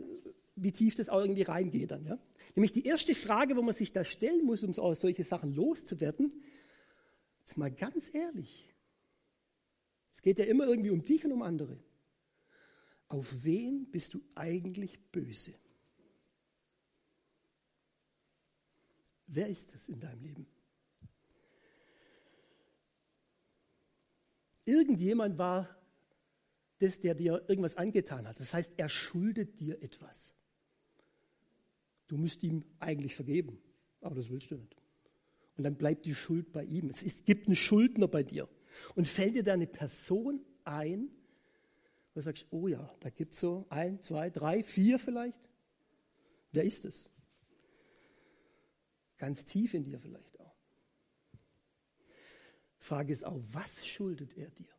wie 0.61 0.71
tief 0.71 0.95
das 0.95 1.09
auch 1.09 1.19
irgendwie 1.19 1.41
reingeht 1.41 1.91
dann. 1.91 2.05
Ja? 2.05 2.19
Nämlich 2.55 2.71
die 2.71 2.85
erste 2.85 3.15
Frage, 3.15 3.55
wo 3.55 3.61
man 3.61 3.73
sich 3.73 3.91
da 3.91 4.05
stellen 4.05 4.45
muss, 4.45 4.63
um 4.63 4.73
solche 4.73 5.23
Sachen 5.23 5.53
loszuwerden, 5.53 6.31
jetzt 7.39 7.57
mal 7.57 7.71
ganz 7.71 8.13
ehrlich, 8.13 8.73
es 10.11 10.21
geht 10.21 10.37
ja 10.37 10.45
immer 10.45 10.67
irgendwie 10.67 10.91
um 10.91 11.03
dich 11.03 11.25
und 11.25 11.31
um 11.31 11.41
andere. 11.41 11.79
Auf 13.07 13.43
wen 13.43 13.89
bist 13.89 14.13
du 14.13 14.21
eigentlich 14.35 14.99
böse? 15.11 15.53
Wer 19.27 19.47
ist 19.47 19.73
es 19.73 19.89
in 19.89 19.99
deinem 19.99 20.21
Leben? 20.21 20.47
Irgendjemand 24.65 25.37
war 25.37 25.75
das, 26.77 26.99
der 26.99 27.15
dir 27.15 27.43
irgendwas 27.47 27.77
angetan 27.77 28.27
hat. 28.27 28.39
Das 28.39 28.53
heißt, 28.53 28.73
er 28.77 28.89
schuldet 28.89 29.59
dir 29.59 29.81
etwas. 29.81 30.33
Du 32.11 32.17
musst 32.17 32.43
ihm 32.43 32.65
eigentlich 32.79 33.15
vergeben, 33.15 33.57
aber 34.01 34.15
das 34.15 34.29
willst 34.29 34.51
du 34.51 34.55
nicht. 34.55 34.75
Und 35.55 35.63
dann 35.63 35.77
bleibt 35.77 36.05
die 36.05 36.13
Schuld 36.13 36.51
bei 36.51 36.65
ihm. 36.65 36.89
Es 36.89 37.03
ist, 37.03 37.25
gibt 37.25 37.47
einen 37.47 37.55
Schuldner 37.55 38.09
bei 38.09 38.21
dir. 38.21 38.49
Und 38.95 39.07
fällt 39.07 39.35
dir 39.35 39.43
da 39.43 39.53
eine 39.53 39.65
Person 39.65 40.45
ein, 40.65 41.09
wo 42.13 42.19
du 42.19 42.21
sagst, 42.21 42.47
oh 42.49 42.67
ja, 42.67 42.93
da 42.99 43.09
gibt 43.09 43.33
es 43.33 43.39
so 43.39 43.65
ein, 43.69 44.03
zwei, 44.03 44.29
drei, 44.29 44.61
vier 44.61 44.99
vielleicht. 44.99 45.39
Wer 46.51 46.65
ist 46.65 46.83
es? 46.83 47.09
Ganz 49.17 49.45
tief 49.45 49.73
in 49.73 49.85
dir 49.85 49.97
vielleicht 49.97 50.37
auch. 50.41 50.57
Frage 52.77 53.13
ist 53.13 53.25
auch, 53.25 53.39
was 53.53 53.87
schuldet 53.87 54.35
er 54.35 54.49
dir? 54.49 54.75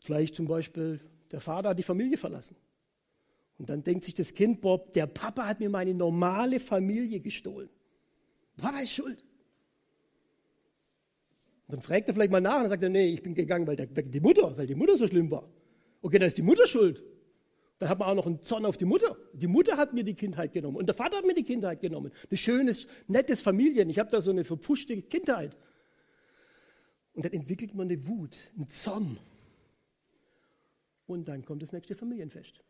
Vielleicht 0.00 0.34
zum 0.34 0.46
Beispiel, 0.46 0.98
der 1.30 1.42
Vater 1.42 1.68
hat 1.68 1.78
die 1.78 1.82
Familie 1.82 2.16
verlassen. 2.16 2.56
Und 3.58 3.70
dann 3.70 3.82
denkt 3.82 4.04
sich 4.04 4.14
das 4.14 4.34
Kind, 4.34 4.60
Bob, 4.60 4.92
der 4.92 5.06
Papa 5.06 5.46
hat 5.46 5.60
mir 5.60 5.70
meine 5.70 5.94
normale 5.94 6.58
Familie 6.58 7.20
gestohlen. 7.20 7.68
Papa 8.56 8.80
ist 8.80 8.92
schuld. 8.92 9.22
Und 11.66 11.76
dann 11.76 11.80
fragt 11.80 12.08
er 12.08 12.14
vielleicht 12.14 12.32
mal 12.32 12.40
nach 12.40 12.62
und 12.62 12.68
sagt 12.68 12.82
er, 12.82 12.88
nee, 12.88 13.06
ich 13.06 13.22
bin 13.22 13.34
gegangen, 13.34 13.66
weil 13.66 13.76
der, 13.76 13.86
die 13.86 14.20
Mutter, 14.20 14.56
weil 14.56 14.66
die 14.66 14.74
Mutter 14.74 14.96
so 14.96 15.06
schlimm 15.06 15.30
war. 15.30 15.48
Okay, 16.00 16.18
dann 16.18 16.28
ist 16.28 16.38
die 16.38 16.42
Mutter 16.42 16.66
schuld. 16.66 17.02
Dann 17.78 17.88
hat 17.88 17.98
man 17.98 18.08
auch 18.08 18.14
noch 18.14 18.26
einen 18.26 18.42
Zorn 18.42 18.64
auf 18.64 18.76
die 18.76 18.84
Mutter. 18.84 19.16
Die 19.32 19.46
Mutter 19.46 19.76
hat 19.76 19.92
mir 19.92 20.04
die 20.04 20.14
Kindheit 20.14 20.52
genommen 20.52 20.76
und 20.76 20.86
der 20.86 20.94
Vater 20.94 21.16
hat 21.16 21.24
mir 21.24 21.34
die 21.34 21.42
Kindheit 21.42 21.80
genommen. 21.80 22.12
Ein 22.30 22.36
schönes, 22.36 22.86
nettes 23.08 23.40
Familien. 23.40 23.90
Ich 23.90 23.98
habe 23.98 24.10
da 24.10 24.20
so 24.20 24.30
eine 24.30 24.44
verpfuschte 24.44 25.00
Kindheit. 25.02 25.56
Und 27.14 27.24
dann 27.24 27.32
entwickelt 27.32 27.74
man 27.74 27.88
eine 27.88 28.06
Wut, 28.06 28.36
einen 28.56 28.68
Zorn. 28.68 29.18
Und 31.06 31.26
dann 31.28 31.44
kommt 31.44 31.62
das 31.62 31.72
nächste 31.72 31.94
Familienfest. 31.94 32.62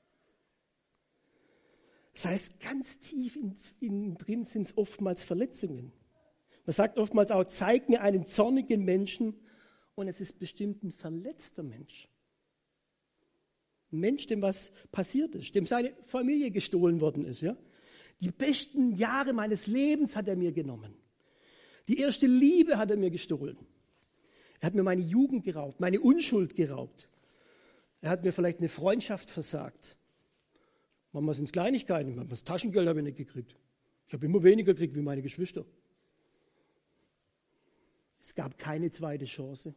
Das 2.12 2.26
heißt, 2.26 2.61
ganz 2.61 3.00
tief 3.00 3.37
in, 3.37 3.54
in 3.81 4.14
drin 4.16 4.45
sind 4.45 4.66
es 4.66 4.76
oftmals 4.76 5.23
Verletzungen. 5.23 5.92
Man 6.66 6.75
sagt 6.75 6.99
oftmals 6.99 7.31
auch, 7.31 7.45
zeig 7.45 7.88
mir 7.88 8.02
einen 8.02 8.26
zornigen 8.26 8.85
Menschen 8.85 9.35
und 9.95 10.09
es 10.09 10.21
ist 10.21 10.38
bestimmt 10.38 10.83
ein 10.83 10.92
verletzter 10.92 11.62
Mensch. 11.62 12.09
Ein 13.92 14.00
Mensch, 14.00 14.26
dem 14.26 14.42
was 14.42 14.73
passiert 14.90 15.35
ist, 15.35 15.54
dem 15.54 15.66
seine 15.66 15.92
Familie 16.02 16.50
gestohlen 16.50 17.00
worden 17.00 17.25
ist. 17.25 17.40
Ja? 17.40 17.57
Die 18.21 18.31
besten 18.31 18.92
Jahre 18.97 19.33
meines 19.33 19.66
Lebens 19.66 20.14
hat 20.14 20.28
er 20.28 20.37
mir 20.37 20.52
genommen. 20.52 20.95
Die 21.88 21.99
erste 21.99 22.26
Liebe 22.26 22.78
hat 22.78 22.90
er 22.90 22.97
mir 22.97 23.11
gestohlen. 23.11 23.59
Er 24.61 24.66
hat 24.66 24.75
mir 24.75 24.85
meine 24.85 25.02
Jugend 25.02 25.45
geraubt, 25.45 25.81
meine 25.81 26.00
Unschuld 26.00 26.54
geraubt. 26.54 27.09
Er 28.00 28.11
hat 28.11 28.25
mir 28.25 28.33
vielleicht 28.33 28.61
eine 28.61 28.69
Freundschaft 28.69 29.28
versagt. 29.28 29.97
Manchmal 31.12 31.35
sind 31.35 31.45
es 31.45 31.52
Kleinigkeiten, 31.52 32.09
manchmal 32.09 32.28
das 32.28 32.45
Taschengeld 32.45 32.88
habe 32.88 33.00
ich 33.00 33.04
nicht 33.04 33.19
gekriegt. 33.19 33.57
Ich 34.09 34.14
habe 34.14 34.26
immer 34.26 34.42
weniger 34.42 34.73
gekriegt 34.73 34.95
wie 34.97 35.02
meine 35.02 35.23
Geschwister. 35.23 35.64
Es 38.21 38.35
gab 38.35 38.57
keine 38.57 38.90
zweite 38.90 39.25
Chance 39.26 39.75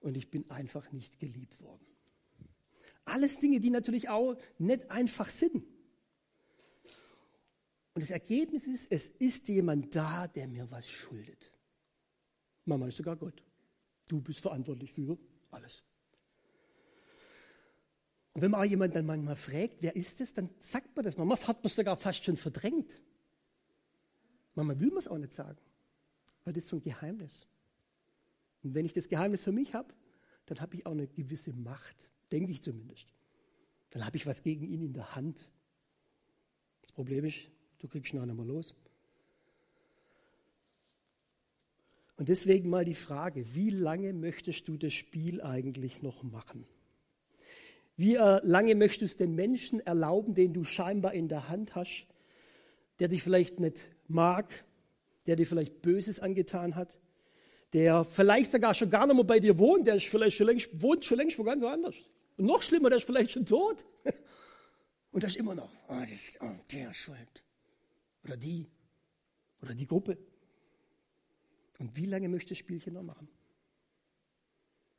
und 0.00 0.16
ich 0.16 0.30
bin 0.30 0.48
einfach 0.50 0.92
nicht 0.92 1.18
geliebt 1.18 1.60
worden. 1.60 1.84
Alles 3.04 3.38
Dinge, 3.38 3.60
die 3.60 3.70
natürlich 3.70 4.08
auch 4.08 4.36
nicht 4.58 4.90
einfach 4.90 5.28
sind. 5.28 5.64
Und 7.94 8.02
das 8.02 8.10
Ergebnis 8.10 8.66
ist, 8.66 8.92
es 8.92 9.08
ist 9.08 9.48
jemand 9.48 9.96
da, 9.96 10.28
der 10.28 10.46
mir 10.46 10.70
was 10.70 10.88
schuldet. 10.88 11.50
Mama 12.64 12.86
ist 12.86 12.98
sogar 12.98 13.16
Gott. 13.16 13.42
Du 14.06 14.20
bist 14.20 14.40
verantwortlich 14.40 14.92
für 14.92 15.18
alles. 15.50 15.82
Und 18.38 18.42
wenn 18.42 18.52
man 18.52 18.60
auch 18.60 18.70
jemand 18.70 18.94
dann 18.94 19.04
manchmal 19.04 19.34
fragt, 19.34 19.78
wer 19.82 19.96
ist 19.96 20.20
es, 20.20 20.32
dann 20.32 20.48
sagt 20.60 20.94
man 20.94 21.04
das. 21.04 21.16
Manchmal 21.16 21.40
hat 21.48 21.56
man 21.56 21.66
es 21.66 21.74
sogar 21.74 21.96
fast 21.96 22.24
schon 22.24 22.36
verdrängt. 22.36 23.02
Manchmal 24.54 24.78
will 24.78 24.90
man 24.90 24.98
es 24.98 25.08
auch 25.08 25.18
nicht 25.18 25.34
sagen, 25.34 25.58
weil 26.44 26.52
das 26.52 26.62
ist 26.62 26.70
so 26.70 26.76
ein 26.76 26.82
Geheimnis. 26.82 27.48
Und 28.62 28.76
wenn 28.76 28.84
ich 28.84 28.92
das 28.92 29.08
Geheimnis 29.08 29.42
für 29.42 29.50
mich 29.50 29.74
habe, 29.74 29.92
dann 30.46 30.60
habe 30.60 30.76
ich 30.76 30.86
auch 30.86 30.92
eine 30.92 31.08
gewisse 31.08 31.52
Macht, 31.52 32.10
denke 32.30 32.52
ich 32.52 32.62
zumindest. 32.62 33.08
Dann 33.90 34.06
habe 34.06 34.16
ich 34.16 34.24
was 34.24 34.44
gegen 34.44 34.68
ihn 34.68 34.82
in 34.82 34.92
der 34.92 35.16
Hand. 35.16 35.50
Das 36.82 36.92
Problem 36.92 37.24
ist, 37.24 37.50
du 37.80 37.88
kriegst 37.88 38.14
ihn 38.14 38.20
auch 38.20 38.26
nicht 38.26 38.36
mehr 38.36 38.46
los. 38.46 38.72
Und 42.14 42.28
deswegen 42.28 42.70
mal 42.70 42.84
die 42.84 42.94
Frage, 42.94 43.52
wie 43.56 43.70
lange 43.70 44.12
möchtest 44.12 44.68
du 44.68 44.76
das 44.76 44.92
Spiel 44.92 45.42
eigentlich 45.42 46.02
noch 46.02 46.22
machen? 46.22 46.68
Wie 47.98 48.14
äh, 48.14 48.40
lange 48.44 48.76
möchtest 48.76 49.18
du 49.18 49.24
den 49.24 49.34
Menschen 49.34 49.80
erlauben, 49.80 50.32
den 50.32 50.52
du 50.52 50.62
scheinbar 50.62 51.14
in 51.14 51.28
der 51.28 51.48
Hand 51.48 51.74
hast, 51.74 52.06
der 53.00 53.08
dich 53.08 53.24
vielleicht 53.24 53.58
nicht 53.58 53.90
mag, 54.06 54.64
der 55.26 55.34
dir 55.34 55.48
vielleicht 55.48 55.82
Böses 55.82 56.20
angetan 56.20 56.76
hat, 56.76 57.00
der 57.72 58.04
vielleicht 58.04 58.52
sogar 58.52 58.72
schon 58.74 58.88
gar 58.88 59.04
nicht 59.08 59.16
mehr 59.16 59.24
bei 59.24 59.40
dir 59.40 59.58
wohnt, 59.58 59.88
der 59.88 59.96
ist 59.96 60.06
vielleicht 60.06 60.36
schon 60.36 60.46
längst, 60.46 60.80
wohnt 60.80 61.04
schon 61.04 61.18
längst 61.18 61.40
wo 61.40 61.42
ganz 61.42 61.64
anders. 61.64 61.96
Und 62.36 62.46
noch 62.46 62.62
schlimmer, 62.62 62.88
der 62.88 62.98
ist 62.98 63.04
vielleicht 63.04 63.32
schon 63.32 63.44
tot. 63.44 63.84
Und 65.10 65.24
das 65.24 65.32
ist 65.32 65.36
immer 65.38 65.56
noch, 65.56 65.70
oh, 65.88 66.00
das, 66.08 66.38
oh, 66.40 66.54
der 66.70 66.90
ist 66.90 66.98
schuld. 66.98 67.44
Oder 68.22 68.36
die. 68.36 68.68
Oder 69.60 69.74
die 69.74 69.88
Gruppe. 69.88 70.16
Und 71.80 71.96
wie 71.96 72.06
lange 72.06 72.28
möchte 72.28 72.50
das 72.50 72.58
Spielchen 72.58 72.94
noch 72.94 73.02
machen? 73.02 73.28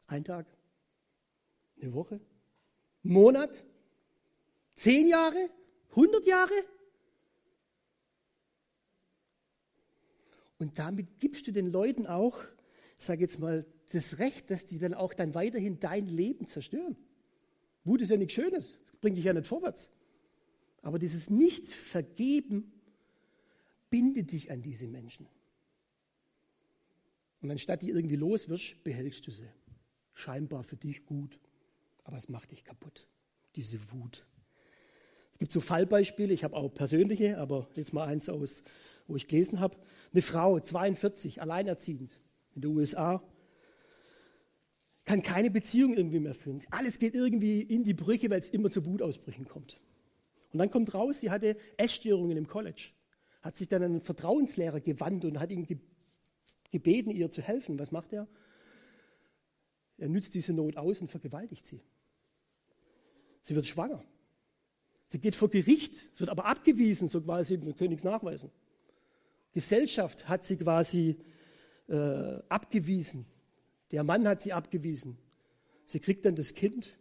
Ein 0.07 0.25
Tag? 0.25 0.47
Eine 1.81 1.93
Woche? 1.93 2.19
Monat? 3.03 3.65
Zehn 4.75 5.07
Jahre? 5.07 5.49
Hundert 5.95 6.25
Jahre? 6.25 6.53
Und 10.57 10.77
damit 10.77 11.19
gibst 11.19 11.47
du 11.47 11.51
den 11.51 11.71
Leuten 11.71 12.05
auch, 12.05 12.37
sage 12.97 13.21
jetzt 13.21 13.39
mal, 13.39 13.65
das 13.91 14.19
Recht, 14.19 14.51
dass 14.51 14.65
die 14.65 14.77
dann 14.77 14.93
auch 14.93 15.13
dann 15.13 15.33
weiterhin 15.33 15.79
dein 15.79 16.05
Leben 16.05 16.47
zerstören. 16.47 16.95
Wut 17.85 18.01
ist 18.01 18.11
ja 18.11 18.17
nichts 18.17 18.33
Schönes, 18.33 18.79
bringt 19.01 19.17
dich 19.17 19.25
ja 19.25 19.33
nicht 19.33 19.47
vorwärts. 19.47 19.89
Aber 20.81 20.99
dieses 20.99 21.29
Nicht-Vergeben 21.29 22.71
bindet 23.89 24.31
dich 24.31 24.51
an 24.51 24.61
diese 24.61 24.87
Menschen. 24.87 25.27
Und 27.41 27.51
anstatt 27.51 27.81
die 27.81 27.89
irgendwie 27.89 28.17
los 28.17 28.49
wirst, 28.49 28.83
behältst 28.83 29.25
du 29.25 29.31
sie. 29.31 29.49
Scheinbar 30.13 30.63
für 30.63 30.75
dich 30.75 31.05
gut, 31.05 31.39
aber 32.09 32.17
es 32.17 32.27
macht 32.27 32.49
dich 32.49 32.63
kaputt, 32.63 33.05
diese 33.55 33.91
Wut. 33.91 34.25
Es 35.31 35.37
gibt 35.37 35.53
so 35.53 35.61
Fallbeispiele, 35.61 36.33
ich 36.33 36.43
habe 36.43 36.55
auch 36.55 36.73
persönliche, 36.73 37.37
aber 37.37 37.67
jetzt 37.75 37.93
mal 37.93 38.07
eins 38.07 38.29
aus, 38.29 38.63
wo 39.05 39.15
ich 39.15 39.27
gelesen 39.27 39.59
habe. 39.59 39.77
Eine 40.11 40.23
Frau, 40.23 40.59
42, 40.59 41.39
alleinerziehend 41.39 42.19
in 42.55 42.61
den 42.63 42.75
USA, 42.75 43.21
kann 45.05 45.21
keine 45.21 45.51
Beziehung 45.51 45.93
irgendwie 45.93 46.19
mehr 46.19 46.33
führen. 46.33 46.63
Alles 46.71 46.97
geht 46.97 47.13
irgendwie 47.13 47.61
in 47.61 47.83
die 47.83 47.93
Brüche, 47.93 48.27
weil 48.31 48.39
es 48.39 48.49
immer 48.49 48.71
zu 48.71 48.87
Wutausbrüchen 48.87 49.47
kommt. 49.47 49.79
Und 50.51 50.57
dann 50.57 50.71
kommt 50.71 50.91
raus, 50.95 51.19
sie 51.19 51.29
hatte 51.29 51.57
Essstörungen 51.77 52.37
im 52.37 52.47
College, 52.47 52.89
hat 53.43 53.55
sich 53.55 53.67
dann 53.67 53.83
an 53.83 53.91
einen 53.91 54.01
Vertrauenslehrer 54.01 54.79
gewandt 54.79 55.25
und 55.25 55.39
hat 55.39 55.51
ihn 55.51 55.67
gebeten, 56.71 57.11
ihr 57.11 57.29
zu 57.29 57.43
helfen. 57.43 57.77
Was 57.77 57.91
macht 57.91 58.13
er? 58.13 58.27
Er 59.99 60.09
nützt 60.09 60.33
diese 60.33 60.53
Not 60.53 60.75
aus 60.75 61.01
und 61.01 61.11
vergewaltigt 61.11 61.67
sie. 61.67 61.83
Sie 63.49 63.55
wird 63.55 63.65
schwanger. 63.65 64.03
Sie 65.07 65.17
geht 65.17 65.35
vor 65.35 65.49
Gericht, 65.49 66.07
es 66.13 66.19
wird 66.19 66.29
aber 66.29 66.45
abgewiesen, 66.45 67.07
so 67.07 67.19
quasi, 67.19 67.57
können 67.57 67.89
nichts 67.89 68.03
nachweisen. 68.03 68.51
Gesellschaft 69.53 70.29
hat 70.29 70.45
sie 70.45 70.57
quasi 70.57 71.17
äh, 71.87 72.43
abgewiesen. 72.47 73.25
Der 73.91 74.03
Mann 74.03 74.27
hat 74.27 74.39
sie 74.43 74.53
abgewiesen. 74.53 75.17
Sie 75.83 75.99
kriegt 75.99 76.25
dann 76.25 76.35
das 76.35 76.53
Kind, 76.53 76.95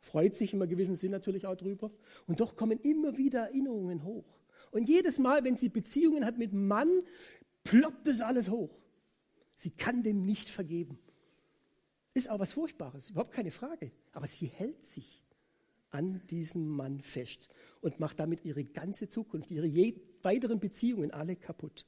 freut 0.00 0.34
sich 0.34 0.52
im 0.52 0.68
gewissen 0.68 0.96
Sinn 0.96 1.12
natürlich 1.12 1.46
auch 1.46 1.54
drüber. 1.54 1.92
Und 2.26 2.40
doch 2.40 2.56
kommen 2.56 2.80
immer 2.80 3.16
wieder 3.16 3.42
Erinnerungen 3.42 4.02
hoch. 4.02 4.26
Und 4.72 4.88
jedes 4.88 5.20
Mal, 5.20 5.44
wenn 5.44 5.56
sie 5.56 5.68
Beziehungen 5.68 6.24
hat 6.24 6.38
mit 6.38 6.50
dem 6.50 6.66
Mann, 6.66 6.90
ploppt 7.62 8.08
das 8.08 8.20
alles 8.20 8.50
hoch. 8.50 8.76
Sie 9.54 9.70
kann 9.70 10.02
dem 10.02 10.26
nicht 10.26 10.48
vergeben. 10.48 10.98
Ist 12.14 12.28
auch 12.30 12.40
was 12.40 12.52
Furchtbares, 12.52 13.10
überhaupt 13.10 13.30
keine 13.30 13.52
Frage. 13.52 13.92
Aber 14.10 14.26
sie 14.26 14.46
hält 14.46 14.84
sich 14.84 15.23
an 15.94 16.20
diesen 16.28 16.68
Mann 16.68 17.00
fest 17.00 17.48
und 17.80 18.00
macht 18.00 18.18
damit 18.18 18.44
ihre 18.44 18.64
ganze 18.64 19.08
Zukunft, 19.08 19.50
ihre 19.50 19.72
weiteren 20.22 20.58
Beziehungen 20.58 21.12
alle 21.12 21.36
kaputt. 21.36 21.86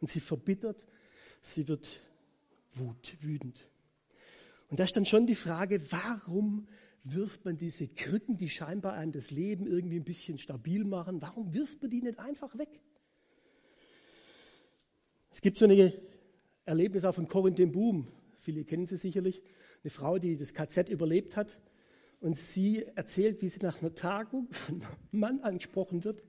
Und 0.00 0.10
sie 0.10 0.20
verbittert, 0.20 0.86
sie 1.40 1.68
wird 1.68 2.00
wut, 2.72 3.16
wütend. 3.20 3.66
Und 4.68 4.80
da 4.80 4.84
ist 4.84 4.96
dann 4.96 5.06
schon 5.06 5.26
die 5.26 5.36
Frage, 5.36 5.80
warum 5.90 6.66
wirft 7.04 7.44
man 7.44 7.56
diese 7.56 7.86
Krücken, 7.86 8.36
die 8.36 8.48
scheinbar 8.48 8.94
einem 8.94 9.12
das 9.12 9.30
Leben 9.30 9.66
irgendwie 9.66 9.96
ein 9.96 10.04
bisschen 10.04 10.38
stabil 10.38 10.84
machen, 10.84 11.22
warum 11.22 11.54
wirft 11.54 11.80
man 11.80 11.90
die 11.90 12.02
nicht 12.02 12.18
einfach 12.18 12.58
weg? 12.58 12.80
Es 15.30 15.40
gibt 15.40 15.56
so 15.56 15.66
eine 15.66 15.92
Erlebnis 16.64 17.04
auch 17.04 17.14
von 17.14 17.28
Corinne 17.28 17.54
den 17.54 17.70
Boom. 17.70 18.08
Viele 18.38 18.64
kennen 18.64 18.86
sie 18.86 18.96
sicherlich. 18.96 19.40
Eine 19.84 19.90
Frau, 19.90 20.18
die 20.18 20.36
das 20.36 20.52
KZ 20.52 20.88
überlebt 20.88 21.36
hat. 21.36 21.60
Und 22.20 22.36
sie 22.36 22.84
erzählt, 22.94 23.42
wie 23.42 23.48
sie 23.48 23.60
nach 23.60 23.80
einer 23.80 23.94
Tagung 23.94 24.48
von 24.50 24.80
einem 24.80 24.90
Mann 25.10 25.40
angesprochen 25.40 26.04
wird, 26.04 26.20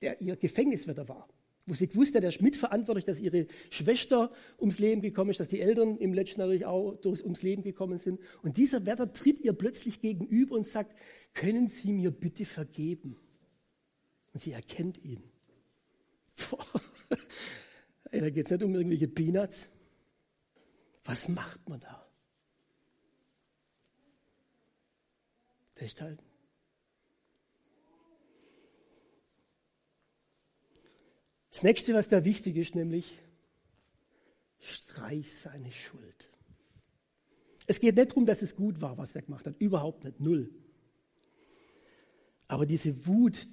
der 0.00 0.20
ihr 0.20 0.36
Gefängniswärter 0.36 1.08
war. 1.08 1.28
Wo 1.66 1.74
sie 1.74 1.86
gewusst 1.86 2.14
hat, 2.16 2.24
er 2.24 2.30
ist 2.30 2.42
mitverantwortlich, 2.42 3.04
dass 3.04 3.20
ihre 3.20 3.46
Schwester 3.70 4.32
ums 4.58 4.80
Leben 4.80 5.00
gekommen 5.00 5.30
ist, 5.30 5.38
dass 5.38 5.46
die 5.46 5.60
Eltern 5.60 5.96
im 5.98 6.12
letzten 6.12 6.40
natürlich 6.40 6.66
auch 6.66 6.98
ums 7.04 7.42
Leben 7.42 7.62
gekommen 7.62 7.98
sind. 7.98 8.20
Und 8.42 8.56
dieser 8.56 8.84
Wärter 8.84 9.12
tritt 9.12 9.38
ihr 9.40 9.52
plötzlich 9.52 10.00
gegenüber 10.00 10.56
und 10.56 10.66
sagt, 10.66 10.98
können 11.34 11.68
Sie 11.68 11.92
mir 11.92 12.10
bitte 12.10 12.46
vergeben? 12.46 13.16
Und 14.32 14.40
sie 14.42 14.52
erkennt 14.52 14.98
ihn. 15.04 15.22
Ey, 18.10 18.20
da 18.20 18.30
geht 18.30 18.46
es 18.46 18.50
nicht 18.50 18.62
um 18.62 18.74
irgendwelche 18.74 19.08
Peanuts. 19.08 19.68
Was 21.04 21.28
macht 21.28 21.68
man 21.68 21.80
da? 21.80 22.06
festhalten. 25.82 26.22
Das 31.50 31.64
nächste, 31.64 31.92
was 31.92 32.06
da 32.06 32.24
wichtig 32.24 32.56
ist, 32.56 32.76
nämlich 32.76 33.18
streich 34.60 35.34
seine 35.34 35.72
Schuld. 35.72 36.30
Es 37.66 37.80
geht 37.80 37.96
nicht 37.96 38.10
darum, 38.10 38.26
dass 38.26 38.42
es 38.42 38.54
gut 38.54 38.80
war, 38.80 38.96
was 38.96 39.16
er 39.16 39.22
gemacht 39.22 39.44
hat. 39.44 39.56
Überhaupt 39.58 40.04
nicht. 40.04 40.20
Null. 40.20 40.54
Aber 42.46 42.64
diese 42.64 43.06
Wut, 43.08 43.44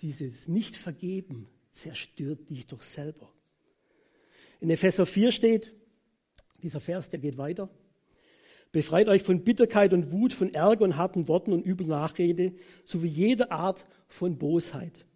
dieses 0.00 0.48
Nichtvergeben 0.48 1.48
zerstört 1.70 2.48
dich 2.48 2.66
doch 2.66 2.82
selber. 2.82 3.30
In 4.60 4.70
Epheser 4.70 5.04
4 5.04 5.32
steht, 5.32 5.74
dieser 6.62 6.80
Vers, 6.80 7.10
der 7.10 7.18
geht 7.18 7.36
weiter. 7.36 7.68
Befreit 8.76 9.08
euch 9.08 9.22
von 9.22 9.42
Bitterkeit 9.42 9.94
und 9.94 10.12
Wut, 10.12 10.34
von 10.34 10.52
Ärger 10.52 10.84
und 10.84 10.98
harten 10.98 11.28
Worten 11.28 11.54
und 11.54 11.64
übel 11.64 11.86
Nachrede, 11.86 12.52
sowie 12.84 13.08
jeder 13.08 13.50
Art 13.50 13.86
von 14.06 14.36
Bosheit. 14.36 15.06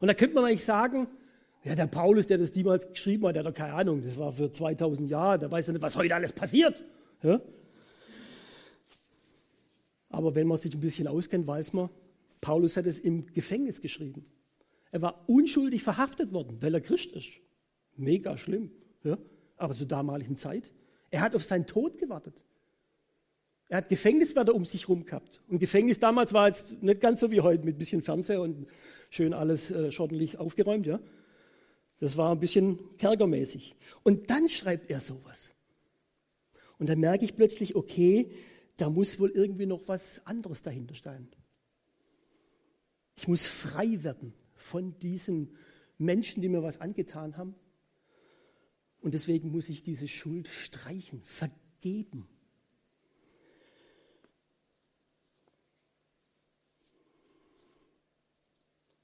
Und 0.00 0.08
da 0.08 0.14
könnte 0.14 0.34
man 0.34 0.46
eigentlich 0.46 0.64
sagen, 0.64 1.06
ja, 1.62 1.74
der 1.74 1.88
Paulus, 1.88 2.26
der 2.26 2.38
das 2.38 2.52
damals 2.52 2.88
geschrieben 2.88 3.26
hat, 3.26 3.36
der 3.36 3.44
hat 3.44 3.52
doch 3.52 3.58
keine 3.58 3.74
Ahnung, 3.74 4.02
das 4.02 4.16
war 4.16 4.32
für 4.32 4.50
2000 4.50 5.10
Jahre, 5.10 5.38
der 5.38 5.50
weiß 5.50 5.66
ja 5.66 5.74
nicht, 5.74 5.82
was 5.82 5.94
heute 5.94 6.14
alles 6.14 6.32
passiert. 6.32 6.86
Ja? 7.22 7.42
Aber 10.08 10.34
wenn 10.34 10.46
man 10.46 10.56
sich 10.56 10.72
ein 10.72 10.80
bisschen 10.80 11.06
auskennt, 11.06 11.46
weiß 11.46 11.74
man, 11.74 11.90
Paulus 12.40 12.78
hat 12.78 12.86
es 12.86 12.98
im 12.98 13.26
Gefängnis 13.26 13.82
geschrieben. 13.82 14.24
Er 14.90 15.02
war 15.02 15.22
unschuldig 15.28 15.82
verhaftet 15.82 16.32
worden, 16.32 16.62
weil 16.62 16.72
er 16.72 16.80
Christ 16.80 17.12
ist. 17.12 17.28
Mega 17.94 18.38
schlimm. 18.38 18.70
Ja? 19.04 19.18
Aber 19.58 19.74
zur 19.74 19.86
damaligen 19.86 20.38
Zeit. 20.38 20.72
Er 21.10 21.20
hat 21.20 21.36
auf 21.36 21.44
seinen 21.44 21.66
Tod 21.66 21.98
gewartet. 21.98 22.42
Er 23.68 23.78
hat 23.78 23.88
Gefängniswärter 23.88 24.54
um 24.54 24.64
sich 24.64 24.82
herum 24.82 25.04
gehabt. 25.04 25.40
Und 25.48 25.58
Gefängnis 25.58 25.98
damals 25.98 26.32
war 26.32 26.46
jetzt 26.48 26.82
nicht 26.82 27.00
ganz 27.00 27.20
so 27.20 27.30
wie 27.30 27.40
heute 27.40 27.64
mit 27.64 27.76
ein 27.76 27.78
bisschen 27.78 28.02
Fernseher 28.02 28.40
und 28.40 28.66
schön 29.10 29.32
alles 29.32 29.70
äh, 29.70 29.90
ordentlich 29.98 30.38
aufgeräumt. 30.38 30.86
Ja? 30.86 31.00
Das 31.98 32.16
war 32.16 32.32
ein 32.32 32.40
bisschen 32.40 32.96
kerkermäßig. 32.98 33.74
Und 34.04 34.30
dann 34.30 34.48
schreibt 34.48 34.90
er 34.90 35.00
sowas. 35.00 35.50
Und 36.78 36.88
dann 36.88 37.00
merke 37.00 37.24
ich 37.24 37.34
plötzlich, 37.34 37.74
okay, 37.74 38.30
da 38.76 38.90
muss 38.90 39.18
wohl 39.18 39.30
irgendwie 39.30 39.66
noch 39.66 39.88
was 39.88 40.24
anderes 40.26 40.62
dahinter 40.62 40.94
stehen. 40.94 41.28
Ich 43.16 43.26
muss 43.26 43.46
frei 43.46 44.02
werden 44.04 44.34
von 44.54 44.98
diesen 44.98 45.56
Menschen, 45.98 46.42
die 46.42 46.48
mir 46.48 46.62
was 46.62 46.80
angetan 46.80 47.36
haben. 47.36 47.54
Und 49.00 49.14
deswegen 49.14 49.50
muss 49.50 49.68
ich 49.70 49.82
diese 49.82 50.06
Schuld 50.06 50.48
streichen, 50.48 51.22
vergeben. 51.22 52.28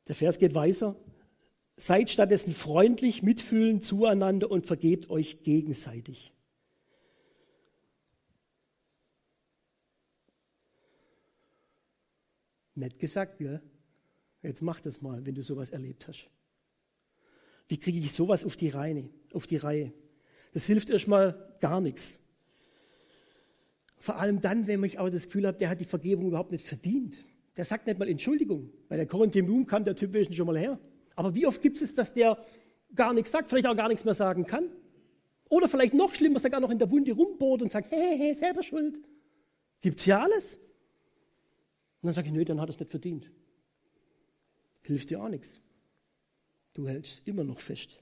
Der 0.08 0.14
Vers 0.14 0.38
geht 0.38 0.54
weiter. 0.54 0.96
Seid 1.76 2.10
stattdessen 2.10 2.52
freundlich, 2.52 3.22
mitfühlend 3.22 3.84
zueinander 3.84 4.50
und 4.50 4.66
vergebt 4.66 5.10
euch 5.10 5.42
gegenseitig. 5.42 6.32
Nett 12.74 12.98
gesagt, 12.98 13.38
gell? 13.38 13.62
Jetzt 14.42 14.62
mach 14.62 14.80
das 14.80 15.00
mal, 15.00 15.24
wenn 15.24 15.34
du 15.34 15.42
sowas 15.42 15.70
erlebt 15.70 16.08
hast. 16.08 16.28
Wie 17.68 17.78
kriege 17.78 17.98
ich 17.98 18.12
sowas 18.12 18.44
auf 18.44 18.56
die, 18.56 18.68
Reihe, 18.68 19.08
auf 19.32 19.46
die 19.46 19.56
Reihe? 19.56 19.92
Das 20.52 20.66
hilft 20.66 20.90
erstmal 20.90 21.54
gar 21.60 21.80
nichts. 21.80 22.18
Vor 23.98 24.16
allem 24.16 24.40
dann, 24.40 24.66
wenn 24.66 24.82
ich 24.82 24.98
auch 24.98 25.08
das 25.10 25.24
Gefühl 25.24 25.46
habe, 25.46 25.58
der 25.58 25.70
hat 25.70 25.80
die 25.80 25.84
Vergebung 25.84 26.26
überhaupt 26.26 26.50
nicht 26.50 26.66
verdient. 26.66 27.24
Der 27.56 27.64
sagt 27.64 27.86
nicht 27.86 27.98
mal 27.98 28.08
Entschuldigung. 28.08 28.72
Bei 28.88 28.96
der 28.96 29.06
Korinthium 29.06 29.66
kam 29.66 29.84
der 29.84 29.94
Typ 29.94 30.16
schon 30.32 30.46
mal 30.46 30.58
her. 30.58 30.78
Aber 31.16 31.34
wie 31.34 31.46
oft 31.46 31.60
gibt 31.60 31.80
es, 31.80 31.94
dass 31.94 32.12
der 32.12 32.42
gar 32.94 33.12
nichts 33.12 33.30
sagt, 33.30 33.48
vielleicht 33.48 33.66
auch 33.66 33.76
gar 33.76 33.88
nichts 33.88 34.04
mehr 34.04 34.14
sagen 34.14 34.44
kann? 34.46 34.70
Oder 35.50 35.68
vielleicht 35.68 35.92
noch 35.92 36.14
schlimmer, 36.14 36.34
dass 36.34 36.44
er 36.44 36.50
gar 36.50 36.60
noch 36.60 36.70
in 36.70 36.78
der 36.78 36.90
Wunde 36.90 37.12
rumbohrt 37.12 37.60
und 37.60 37.70
sagt, 37.70 37.92
hey, 37.92 38.16
hey, 38.16 38.34
selber 38.34 38.62
schuld. 38.62 39.00
Gibt's 39.82 40.06
ja 40.06 40.22
alles. 40.22 40.56
Und 40.56 42.06
dann 42.06 42.14
sage 42.14 42.28
ich, 42.28 42.32
nö, 42.32 42.44
dann 42.44 42.60
hat 42.60 42.70
er 42.70 42.74
es 42.74 42.80
nicht 42.80 42.90
verdient. 42.90 43.30
Hilft 44.82 45.10
dir 45.10 45.22
auch 45.22 45.28
nichts. 45.28 45.60
Du 46.72 46.88
hältst 46.88 47.26
immer 47.28 47.44
noch 47.44 47.60
fest. 47.60 47.98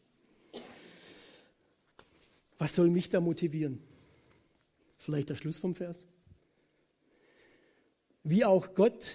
Was 2.59 2.75
soll 2.75 2.89
mich 2.89 3.09
da 3.09 3.21
motivieren? 3.21 3.83
Vielleicht 4.99 5.31
der 5.31 5.35
Schluss 5.35 5.59
vom 5.59 5.75
Vers. 5.75 6.07
Wie 8.23 8.45
auch 8.45 8.75
Gott 8.75 9.13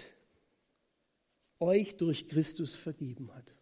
euch 1.60 1.96
durch 1.96 2.28
Christus 2.28 2.74
vergeben 2.74 3.34
hat. 3.34 3.54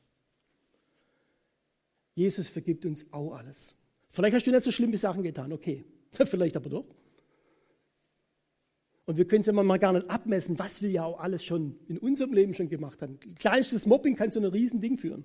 Jesus 2.14 2.46
vergibt 2.46 2.86
uns 2.86 3.06
auch 3.12 3.34
alles. 3.34 3.74
Vielleicht 4.10 4.36
hast 4.36 4.46
du 4.46 4.50
nicht 4.50 4.62
so 4.62 4.70
schlimme 4.70 4.96
Sachen 4.96 5.22
getan, 5.22 5.52
okay. 5.52 5.84
Vielleicht 6.12 6.56
aber 6.56 6.70
doch. 6.70 6.86
Und 9.06 9.18
wir 9.18 9.26
können 9.26 9.40
es 9.40 9.46
ja 9.46 9.52
mal 9.52 9.78
gar 9.78 9.92
nicht 9.92 10.08
abmessen, 10.08 10.58
was 10.58 10.80
wir 10.80 10.90
ja 10.90 11.04
auch 11.04 11.20
alles 11.20 11.44
schon 11.44 11.78
in 11.88 11.98
unserem 11.98 12.32
Leben 12.32 12.54
schon 12.54 12.68
gemacht 12.68 13.02
haben. 13.02 13.18
Kleinstes 13.38 13.84
Mobbing 13.84 14.16
kann 14.16 14.32
zu 14.32 14.38
einem 14.38 14.50
riesen 14.50 14.80
Ding 14.80 14.96
führen. 14.96 15.24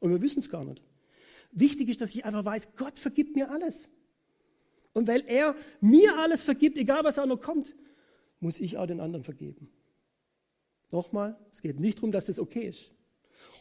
Und 0.00 0.10
wir 0.10 0.20
wissen 0.20 0.40
es 0.40 0.50
gar 0.50 0.64
nicht. 0.64 0.82
Wichtig 1.52 1.88
ist, 1.88 2.00
dass 2.00 2.14
ich 2.14 2.24
einfach 2.24 2.44
weiß, 2.44 2.76
Gott 2.76 2.98
vergibt 2.98 3.34
mir 3.34 3.50
alles. 3.50 3.88
Und 4.92 5.06
weil 5.06 5.24
er 5.26 5.54
mir 5.80 6.18
alles 6.18 6.42
vergibt, 6.42 6.76
egal 6.76 7.04
was 7.04 7.18
auch 7.18 7.26
noch 7.26 7.40
kommt, 7.40 7.74
muss 8.40 8.60
ich 8.60 8.76
auch 8.76 8.86
den 8.86 9.00
anderen 9.00 9.24
vergeben. 9.24 9.70
Nochmal, 10.90 11.38
es 11.52 11.62
geht 11.62 11.78
nicht 11.80 11.98
darum, 11.98 12.12
dass 12.12 12.26
das 12.26 12.38
okay 12.38 12.68
ist. 12.68 12.92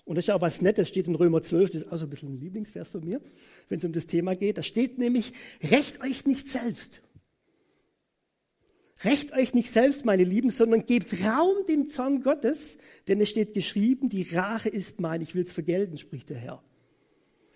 Und 0.06 0.16
das 0.16 0.26
ist 0.26 0.30
auch 0.34 0.42
was 0.42 0.62
Nettes, 0.62 0.88
steht 0.88 1.08
in 1.08 1.16
Römer 1.16 1.42
12, 1.42 1.72
das 1.72 1.82
ist 1.82 1.92
auch 1.92 1.98
so 1.98 2.06
ein 2.06 2.10
bisschen 2.10 2.34
ein 2.34 2.40
Lieblingsvers 2.40 2.90
von 2.90 3.04
mir, 3.04 3.22
wenn 3.68 3.80
es 3.80 3.86
um 3.86 3.92
das 3.92 4.08
Thema 4.08 4.36
geht. 4.36 4.58
Da 4.58 4.64
steht 4.64 4.98
nämlich, 4.98 5.34
recht 5.62 6.02
euch 6.02 6.26
nicht 6.26 6.50
selbst. 6.50 7.02
Recht 9.04 9.34
euch 9.34 9.54
nicht 9.54 9.72
selbst, 9.72 10.06
meine 10.06 10.24
Lieben, 10.24 10.50
sondern 10.50 10.86
gebt 10.86 11.14
Raum 11.24 11.66
dem 11.68 11.90
Zorn 11.90 12.22
Gottes, 12.22 12.80
denn 13.08 13.22
es 13.22 13.30
steht 13.30 13.54
geschrieben, 13.54 14.10
die 14.10 14.24
Rache 14.34 14.70
ist 14.70 15.02
mein, 15.02 15.22
ich 15.22 15.36
will 15.36 15.44
es 15.44 15.52
vergelten, 15.52 15.98
spricht 15.98 16.30
der 16.30 16.38
Herr. 16.38 16.64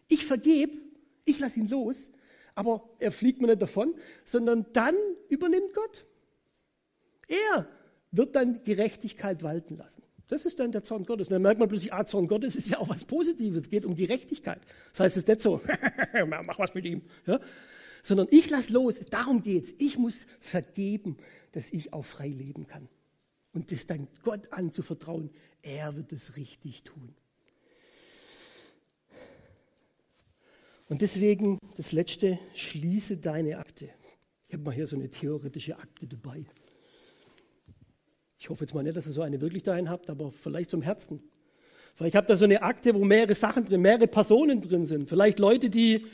Ich 0.07 0.25
vergebe, 0.25 0.77
ich 1.25 1.39
lasse 1.39 1.59
ihn 1.61 1.69
los, 1.69 2.11
aber 2.53 2.89
er 2.99 3.11
fliegt 3.11 3.41
mir 3.41 3.47
nicht 3.47 3.61
davon, 3.61 3.95
sondern 4.25 4.65
dann 4.73 4.95
übernimmt 5.29 5.73
Gott. 5.73 6.05
Er 7.27 7.67
wird 8.11 8.35
dann 8.35 8.63
Gerechtigkeit 8.63 9.43
walten 9.43 9.77
lassen. 9.77 10.03
Das 10.27 10.45
ist 10.45 10.59
dann 10.59 10.71
der 10.71 10.83
Zorn 10.83 11.05
Gottes. 11.05 11.27
Und 11.27 11.33
dann 11.33 11.41
merkt 11.41 11.59
man 11.59 11.67
plötzlich, 11.67 11.93
ah, 11.93 12.05
Zorn 12.05 12.27
Gottes 12.27 12.55
ist 12.55 12.69
ja 12.69 12.79
auch 12.79 12.89
was 12.89 13.05
Positives. 13.05 13.63
Es 13.63 13.69
geht 13.69 13.85
um 13.85 13.95
Gerechtigkeit. 13.95 14.61
Das 14.91 15.01
heißt, 15.01 15.17
es 15.17 15.23
ist 15.23 15.27
nicht 15.27 15.41
so, 15.41 15.61
mach 16.27 16.59
was 16.59 16.73
mit 16.73 16.85
ihm. 16.85 17.01
Ja? 17.25 17.39
sondern 18.01 18.27
ich 18.31 18.49
lasse 18.49 18.73
los. 18.73 18.99
Darum 19.09 19.43
geht's. 19.43 19.73
Ich 19.77 19.97
muss 19.97 20.25
vergeben, 20.39 21.17
dass 21.51 21.71
ich 21.71 21.93
auch 21.93 22.05
frei 22.05 22.27
leben 22.27 22.67
kann. 22.67 22.87
Und 23.53 23.71
das 23.71 23.85
dann 23.85 24.07
Gott 24.23 24.51
anzuvertrauen, 24.51 25.29
er 25.61 25.95
wird 25.95 26.11
es 26.13 26.37
richtig 26.37 26.83
tun. 26.83 27.13
Und 30.87 31.01
deswegen 31.01 31.57
das 31.75 31.91
letzte, 31.91 32.39
schließe 32.53 33.17
deine 33.17 33.59
Akte. 33.59 33.89
Ich 34.47 34.53
habe 34.53 34.63
mal 34.63 34.73
hier 34.73 34.87
so 34.87 34.95
eine 34.95 35.09
theoretische 35.09 35.77
Akte 35.77 36.07
dabei. 36.07 36.45
Ich 38.41 38.49
hoffe 38.49 38.63
jetzt 38.63 38.73
mal 38.73 38.81
nicht, 38.81 38.97
dass 38.97 39.05
ihr 39.05 39.11
so 39.11 39.21
eine 39.21 39.39
wirklich 39.39 39.61
dahin 39.61 39.87
habt, 39.87 40.09
aber 40.09 40.31
vielleicht 40.31 40.71
zum 40.71 40.81
Herzen. 40.81 41.21
Vielleicht 41.93 42.15
habt 42.15 42.27
ihr 42.27 42.35
so 42.35 42.45
eine 42.45 42.63
Akte, 42.63 42.95
wo 42.95 43.05
mehrere 43.05 43.35
Sachen 43.35 43.65
drin, 43.65 43.81
mehrere 43.81 44.07
Personen 44.07 44.61
drin 44.61 44.83
sind. 44.83 45.07
Vielleicht 45.07 45.37
Leute, 45.37 45.69
die 45.69 46.07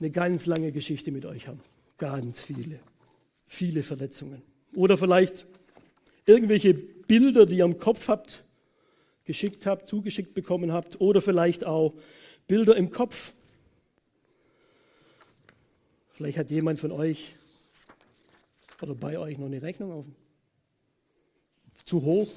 eine 0.00 0.10
ganz 0.10 0.46
lange 0.46 0.72
Geschichte 0.72 1.12
mit 1.12 1.24
euch 1.24 1.46
haben. 1.46 1.60
Ganz 1.96 2.40
viele. 2.40 2.80
Viele 3.46 3.84
Verletzungen. 3.84 4.42
Oder 4.74 4.96
vielleicht 4.96 5.46
irgendwelche 6.24 6.74
Bilder, 6.74 7.46
die 7.46 7.58
ihr 7.58 7.64
im 7.66 7.78
Kopf 7.78 8.08
habt, 8.08 8.42
geschickt 9.26 9.64
habt, 9.64 9.86
zugeschickt 9.86 10.34
bekommen 10.34 10.72
habt. 10.72 11.00
Oder 11.00 11.22
vielleicht 11.22 11.64
auch 11.64 11.94
Bilder 12.48 12.74
im 12.74 12.90
Kopf. 12.90 13.32
Vielleicht 16.14 16.36
hat 16.36 16.50
jemand 16.50 16.80
von 16.80 16.90
euch 16.90 17.36
oder 18.82 18.96
bei 18.96 19.20
euch 19.20 19.38
noch 19.38 19.46
eine 19.46 19.62
Rechnung 19.62 19.92
offen. 19.92 20.25
Zu 21.86 22.02
hoch, 22.02 22.28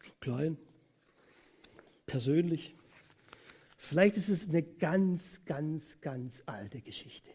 zu 0.00 0.12
klein, 0.20 0.56
persönlich. 2.06 2.74
Vielleicht 3.76 4.16
ist 4.16 4.28
es 4.28 4.48
eine 4.48 4.62
ganz, 4.62 5.44
ganz, 5.44 6.00
ganz 6.00 6.44
alte 6.46 6.80
Geschichte 6.80 7.30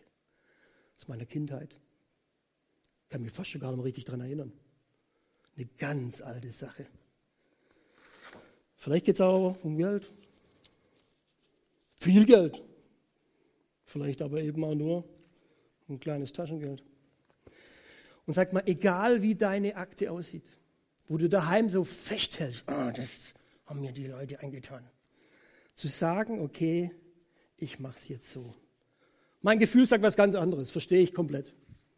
aus 0.96 1.10
meiner 1.10 1.26
Kindheit. 1.26 1.76
Ich 3.04 3.10
kann 3.10 3.22
mich 3.22 3.34
fast 3.34 3.50
schon 3.50 3.60
gar 3.60 3.70
nicht 3.72 3.78
mehr 3.78 3.86
richtig 3.86 4.06
daran 4.06 4.22
erinnern. 4.22 4.54
Eine 5.58 5.66
ganz 5.78 6.22
alte 6.22 6.52
Sache. 6.52 6.88
Vielleicht 8.78 9.06
geht 9.06 9.16
es 9.16 9.22
auch 9.22 9.58
um 9.62 9.78
Geld. 9.78 10.10
Viel 11.98 12.26
Geld. 12.26 12.64
Vielleicht 13.86 14.22
aber 14.22 14.42
eben 14.42 14.64
auch 14.64 14.74
nur 14.74 15.04
ein 15.90 16.00
kleines 16.00 16.32
Taschengeld. 16.32 16.82
Und 18.26 18.36
sag 18.36 18.54
mal, 18.54 18.64
egal 18.66 19.22
wie 19.22 19.36
deine 19.36 19.76
Akte 19.76 20.10
aussieht, 20.12 20.46
wo 21.12 21.18
du 21.18 21.28
daheim 21.28 21.68
so 21.68 21.84
festhältst, 21.84 22.64
oh, 22.70 22.90
das 22.96 23.34
haben 23.66 23.82
mir 23.82 23.92
die 23.92 24.08
Leute 24.08 24.40
eingetan 24.40 24.90
Zu 25.76 25.90
sagen, 25.90 26.40
okay, 26.40 26.90
ich 27.58 27.80
mache 27.80 27.98
es 27.98 28.08
jetzt 28.08 28.32
so. 28.32 28.56
Mein 29.42 29.60
Gefühl 29.60 29.86
sagt 29.86 30.04
was 30.04 30.16
ganz 30.16 30.36
anderes, 30.36 30.72
verstehe 30.72 31.02
ich 31.02 31.14
komplett. 31.14 31.54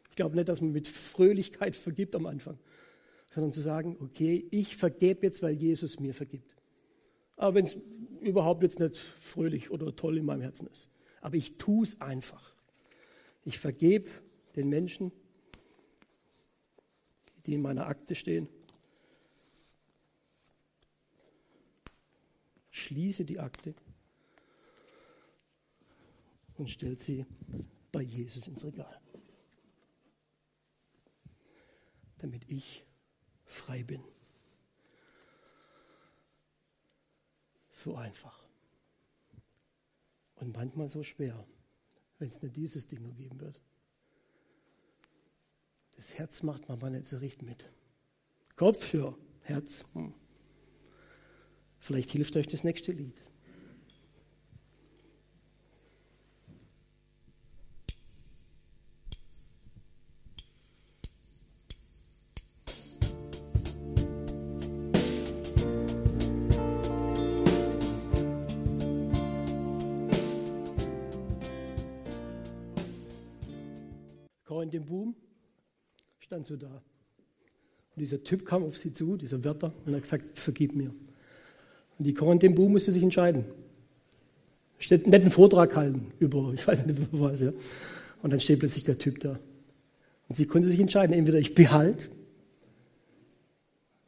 Ich 0.10 0.15
glaube 0.15 0.36
nicht, 0.36 0.49
dass 0.49 0.62
man 0.62 0.71
mit 0.71 0.88
Fröhlichkeit 0.88 1.76
vergibt 1.76 2.15
am 2.15 2.26
Anfang, 2.26 2.58
sondern 3.32 3.54
zu 3.54 3.62
sagen, 3.62 3.97
okay, 3.99 4.47
ich 4.49 4.78
vergebe 4.78 5.28
jetzt, 5.28 5.43
weil 5.43 5.54
Jesus 5.54 5.99
mir 5.99 6.15
vergibt. 6.15 6.56
Aber 7.36 7.54
wenn 7.54 7.65
es 7.65 7.78
überhaupt 8.19 8.63
jetzt 8.63 8.80
nicht 8.80 8.97
fröhlich 8.97 9.69
oder 9.69 9.95
toll 9.95 10.17
in 10.17 10.26
meinem 10.26 10.41
Herzen 10.41 10.65
ist. 10.65 10.89
Aber 11.21 11.36
ich 11.36 11.58
tue 11.58 11.84
es 11.84 12.02
einfach. 12.02 12.56
Ich 13.45 13.60
vergebe 13.60 14.10
den 14.56 14.69
Menschen, 14.69 15.12
die 17.45 17.54
in 17.54 17.62
meiner 17.62 17.86
Akte 17.86 18.15
stehen. 18.15 18.49
Schließe 22.84 23.26
die 23.26 23.39
Akte 23.39 23.74
und 26.56 26.69
stelle 26.69 26.98
sie 26.98 27.26
bei 27.91 28.02
Jesus 28.02 28.48
ins 28.48 28.65
Regal. 28.65 29.00
Damit 32.17 32.50
ich 32.50 32.86
frei 33.46 33.84
bin. 33.84 34.04
So 37.69 37.96
einfach. 37.96 38.48
Und 40.36 40.56
manchmal 40.56 40.89
so 40.89 41.04
schwer, 41.04 41.46
wenn 42.19 42.30
es 42.30 42.41
nicht 42.41 42.56
dieses 42.56 42.88
Ding 42.88 43.02
nur 43.02 43.13
geben 43.13 43.39
wird. 43.39 43.60
Das 45.96 46.15
Herz 46.17 46.43
macht 46.43 46.67
manchmal 46.67 46.91
nicht 46.91 47.06
so 47.06 47.17
richtig 47.17 47.43
mit. 47.43 47.69
Kopf, 48.56 48.93
ja, 48.93 49.15
Herz. 49.41 49.86
Hm. 49.93 50.13
Vielleicht 51.84 52.12
hilft 52.12 52.38
euch 52.38 52.48
das 52.48 52.63
nächste 52.63 52.93
Lied. 52.93 53.22
dem 74.72 74.86
Boom, 74.86 75.15
stand 76.19 76.46
so 76.46 76.56
da. 76.56 76.82
Und 77.96 78.00
dieser 78.00 78.24
Typ 78.24 78.46
kam 78.46 78.63
auf 78.63 78.78
sie 78.78 78.93
zu, 78.93 79.17
dieser 79.17 79.43
Wärter, 79.43 79.74
und 79.86 79.93
hat 79.93 80.04
gesagt, 80.04 80.39
vergib 80.39 80.74
mir. 80.74 80.96
Und 82.03 82.39
die 82.39 82.47
dem 82.47 82.55
Boom 82.55 82.73
musste 82.73 82.91
sich 82.91 83.01
entscheiden. 83.01 83.45
Steht 84.77 85.03
einen 85.03 85.11
netten 85.11 85.31
Vortrag 85.31 85.73
halten 85.77 86.11
über, 86.19 86.51
ich 86.53 86.67
weiß 86.67 86.85
nicht 86.85 86.99
über 86.99 87.07
was, 87.29 87.41
ja. 87.41 87.53
Und 88.21 88.33
dann 88.33 88.41
steht 88.41 88.59
plötzlich 88.59 88.83
der 88.83 88.97
Typ 88.97 89.19
da. 89.19 89.39
Und 90.27 90.35
sie 90.35 90.45
konnte 90.45 90.67
sich 90.67 90.81
entscheiden, 90.81 91.15
entweder 91.15 91.39
ich 91.39 91.55
behalte, 91.55 92.09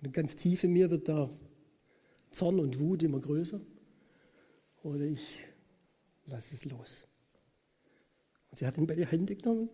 und 0.02 0.14
ganz 0.14 0.36
tief 0.36 0.64
in 0.66 0.74
mir 0.74 0.92
wird 0.92 1.08
da 1.08 1.30
Zorn 2.32 2.60
und 2.60 2.80
Wut 2.80 3.02
immer 3.02 3.20
größer, 3.20 3.62
oder 4.84 5.00
ich 5.06 5.46
lasse 6.26 6.54
es 6.54 6.66
los. 6.66 7.02
Und 8.52 8.58
sie 8.58 8.68
hat 8.68 8.78
ihn 8.78 8.88
bei 8.88 8.96
die 8.96 9.06
Hände 9.06 9.36
genommen 9.36 9.70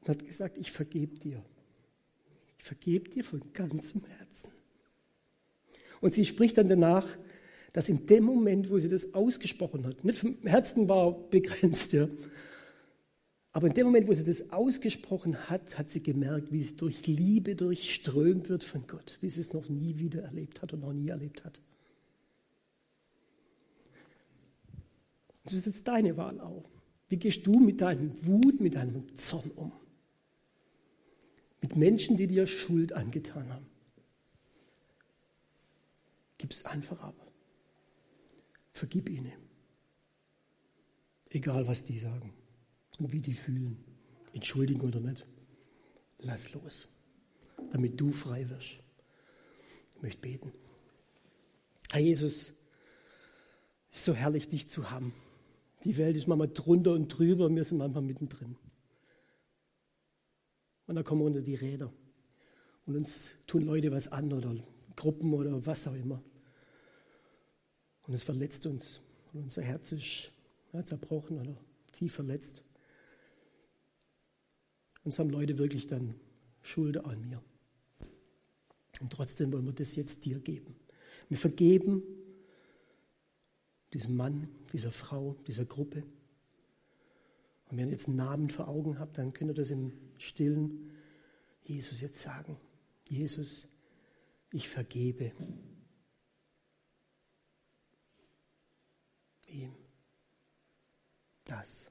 und 0.00 0.08
hat 0.08 0.26
gesagt, 0.26 0.56
ich 0.56 0.72
vergebe 0.72 1.18
dir. 1.18 1.44
Ich 2.58 2.64
vergebe 2.64 3.10
dir 3.10 3.22
von 3.22 3.42
ganzem 3.52 4.02
Herzen. 4.04 4.50
Und 6.02 6.12
sie 6.12 6.26
spricht 6.26 6.58
dann 6.58 6.68
danach, 6.68 7.06
dass 7.72 7.88
in 7.88 8.04
dem 8.04 8.24
Moment, 8.24 8.70
wo 8.70 8.78
sie 8.78 8.90
das 8.90 9.14
ausgesprochen 9.14 9.86
hat, 9.86 10.04
nicht 10.04 10.18
vom 10.18 10.36
Herzen 10.44 10.86
war 10.90 11.12
begrenzt, 11.30 11.94
ja, 11.94 12.06
aber 13.54 13.68
in 13.68 13.74
dem 13.74 13.86
Moment, 13.86 14.08
wo 14.08 14.12
sie 14.12 14.24
das 14.24 14.50
ausgesprochen 14.50 15.48
hat, 15.48 15.78
hat 15.78 15.88
sie 15.88 16.02
gemerkt, 16.02 16.52
wie 16.52 16.60
es 16.60 16.76
durch 16.76 17.06
Liebe 17.06 17.54
durchströmt 17.54 18.50
wird 18.50 18.64
von 18.64 18.86
Gott, 18.86 19.18
wie 19.20 19.30
sie 19.30 19.40
es 19.40 19.54
noch 19.54 19.68
nie 19.70 19.98
wieder 19.98 20.22
erlebt 20.22 20.60
hat 20.60 20.74
und 20.74 20.80
noch 20.80 20.92
nie 20.92 21.08
erlebt 21.08 21.44
hat. 21.44 21.60
Das 25.44 25.54
ist 25.54 25.66
jetzt 25.66 25.88
deine 25.88 26.16
Wahl 26.16 26.40
auch. 26.40 26.64
Wie 27.08 27.16
gehst 27.16 27.46
du 27.46 27.58
mit 27.58 27.80
deinem 27.80 28.12
Wut, 28.26 28.60
mit 28.60 28.74
deinem 28.74 29.04
Zorn 29.18 29.50
um? 29.54 29.72
mit 31.62 31.76
Menschen, 31.76 32.16
die 32.16 32.26
dir 32.26 32.46
Schuld 32.46 32.92
angetan 32.92 33.48
haben. 33.48 33.66
Gib 36.42 36.50
es 36.50 36.64
einfach 36.64 37.00
ab. 37.00 37.14
Vergib 38.72 39.08
ihnen. 39.08 39.30
Egal, 41.30 41.68
was 41.68 41.84
die 41.84 42.00
sagen 42.00 42.34
und 42.98 43.12
wie 43.12 43.20
die 43.20 43.34
fühlen. 43.34 43.84
Entschuldigen 44.32 44.80
oder 44.80 44.98
nicht. 44.98 45.24
Lass 46.18 46.52
los, 46.52 46.88
damit 47.70 48.00
du 48.00 48.10
frei 48.10 48.50
wirst. 48.50 48.80
Ich 49.94 50.02
möchte 50.02 50.20
beten. 50.20 50.52
Herr 51.92 52.00
Jesus, 52.00 52.54
es 53.92 53.98
ist 53.98 54.04
so 54.04 54.12
herrlich, 54.12 54.48
dich 54.48 54.68
zu 54.68 54.90
haben. 54.90 55.14
Die 55.84 55.96
Welt 55.96 56.16
ist 56.16 56.26
manchmal 56.26 56.48
drunter 56.48 56.94
und 56.94 57.06
drüber, 57.06 57.48
wir 57.54 57.62
sind 57.62 57.78
manchmal 57.78 58.02
mittendrin. 58.02 58.56
Und 60.88 60.96
dann 60.96 61.04
kommen 61.04 61.20
wir 61.20 61.26
unter 61.26 61.42
die 61.42 61.54
Räder. 61.54 61.92
Und 62.86 62.96
uns 62.96 63.30
tun 63.46 63.62
Leute 63.62 63.92
was 63.92 64.08
an 64.08 64.32
oder 64.32 64.56
Gruppen 64.96 65.34
oder 65.34 65.64
was 65.64 65.86
auch 65.86 65.94
immer. 65.94 66.20
Und 68.06 68.14
es 68.14 68.22
verletzt 68.22 68.66
uns. 68.66 69.00
Und 69.32 69.44
unser 69.44 69.62
Herz 69.62 69.92
ist 69.92 70.32
ja, 70.72 70.84
zerbrochen 70.84 71.38
oder 71.38 71.56
tief 71.92 72.14
verletzt. 72.14 72.62
Uns 75.04 75.18
haben 75.18 75.30
Leute 75.30 75.58
wirklich 75.58 75.86
dann 75.86 76.14
Schuld 76.62 77.04
an 77.04 77.20
mir. 77.20 77.42
Und 79.00 79.12
trotzdem 79.12 79.52
wollen 79.52 79.66
wir 79.66 79.72
das 79.72 79.96
jetzt 79.96 80.24
dir 80.24 80.38
geben. 80.38 80.76
Wir 81.28 81.36
vergeben 81.36 82.02
diesem 83.92 84.16
Mann, 84.16 84.48
dieser 84.72 84.92
Frau, 84.92 85.36
dieser 85.46 85.64
Gruppe. 85.64 86.04
Und 87.68 87.78
wenn 87.78 87.88
ihr 87.88 87.92
jetzt 87.92 88.08
einen 88.08 88.16
Namen 88.16 88.50
vor 88.50 88.68
Augen 88.68 88.98
habt, 88.98 89.18
dann 89.18 89.32
könnt 89.32 89.50
ihr 89.50 89.54
das 89.54 89.70
im 89.70 89.92
Stillen 90.18 90.90
Jesus 91.64 92.00
jetzt 92.00 92.20
sagen. 92.20 92.56
Jesus, 93.08 93.66
ich 94.52 94.68
vergebe 94.68 95.32
ihm 99.52 99.74
das. 101.44 101.86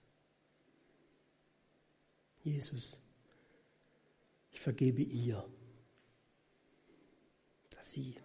Jesus, 2.44 3.00
ich 4.52 4.60
vergebe 4.60 5.02
ihr, 5.02 5.48
dass 7.70 7.92
sie 7.92 8.16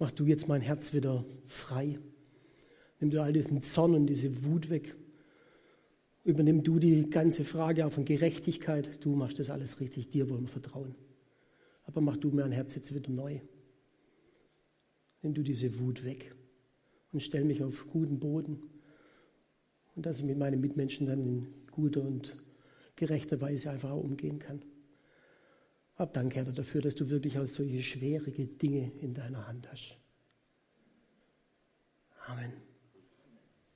Mach 0.00 0.12
du 0.12 0.24
jetzt 0.26 0.46
mein 0.46 0.60
Herz 0.60 0.92
wieder 0.92 1.24
frei. 1.46 1.98
Nimm 3.00 3.10
du 3.10 3.20
all 3.20 3.32
diesen 3.32 3.62
Zorn 3.62 3.94
und 3.94 4.06
diese 4.06 4.44
Wut 4.44 4.70
weg. 4.70 4.94
Übernimm 6.28 6.62
du 6.62 6.78
die 6.78 7.08
ganze 7.08 7.42
Frage 7.42 7.86
auch 7.86 7.90
von 7.90 8.04
Gerechtigkeit. 8.04 9.02
Du 9.02 9.14
machst 9.14 9.38
das 9.38 9.48
alles 9.48 9.80
richtig. 9.80 10.10
Dir 10.10 10.28
wollen 10.28 10.42
wir 10.42 10.48
vertrauen. 10.48 10.94
Aber 11.84 12.02
mach 12.02 12.18
du 12.18 12.28
mein 12.30 12.52
Herz 12.52 12.74
jetzt 12.74 12.94
wieder 12.94 13.10
neu. 13.10 13.40
Nimm 15.22 15.32
du 15.32 15.42
diese 15.42 15.78
Wut 15.78 16.04
weg 16.04 16.34
und 17.12 17.20
stell 17.20 17.44
mich 17.44 17.62
auf 17.64 17.86
guten 17.86 18.18
Boden. 18.18 18.60
Und 19.96 20.04
dass 20.04 20.18
ich 20.18 20.26
mit 20.26 20.36
meinen 20.36 20.60
Mitmenschen 20.60 21.06
dann 21.06 21.22
in 21.22 21.46
guter 21.70 22.02
und 22.02 22.36
gerechter 22.94 23.40
Weise 23.40 23.70
einfach 23.70 23.92
auch 23.92 24.04
umgehen 24.04 24.38
kann. 24.38 24.60
Hab 25.94 26.12
Dank, 26.12 26.34
Herr, 26.34 26.44
dafür, 26.44 26.82
dass 26.82 26.94
du 26.94 27.08
wirklich 27.08 27.38
auch 27.38 27.46
solche 27.46 27.82
schwierige 27.82 28.46
Dinge 28.46 28.92
in 29.00 29.14
deiner 29.14 29.48
Hand 29.48 29.72
hast. 29.72 29.96
Amen. 32.26 32.67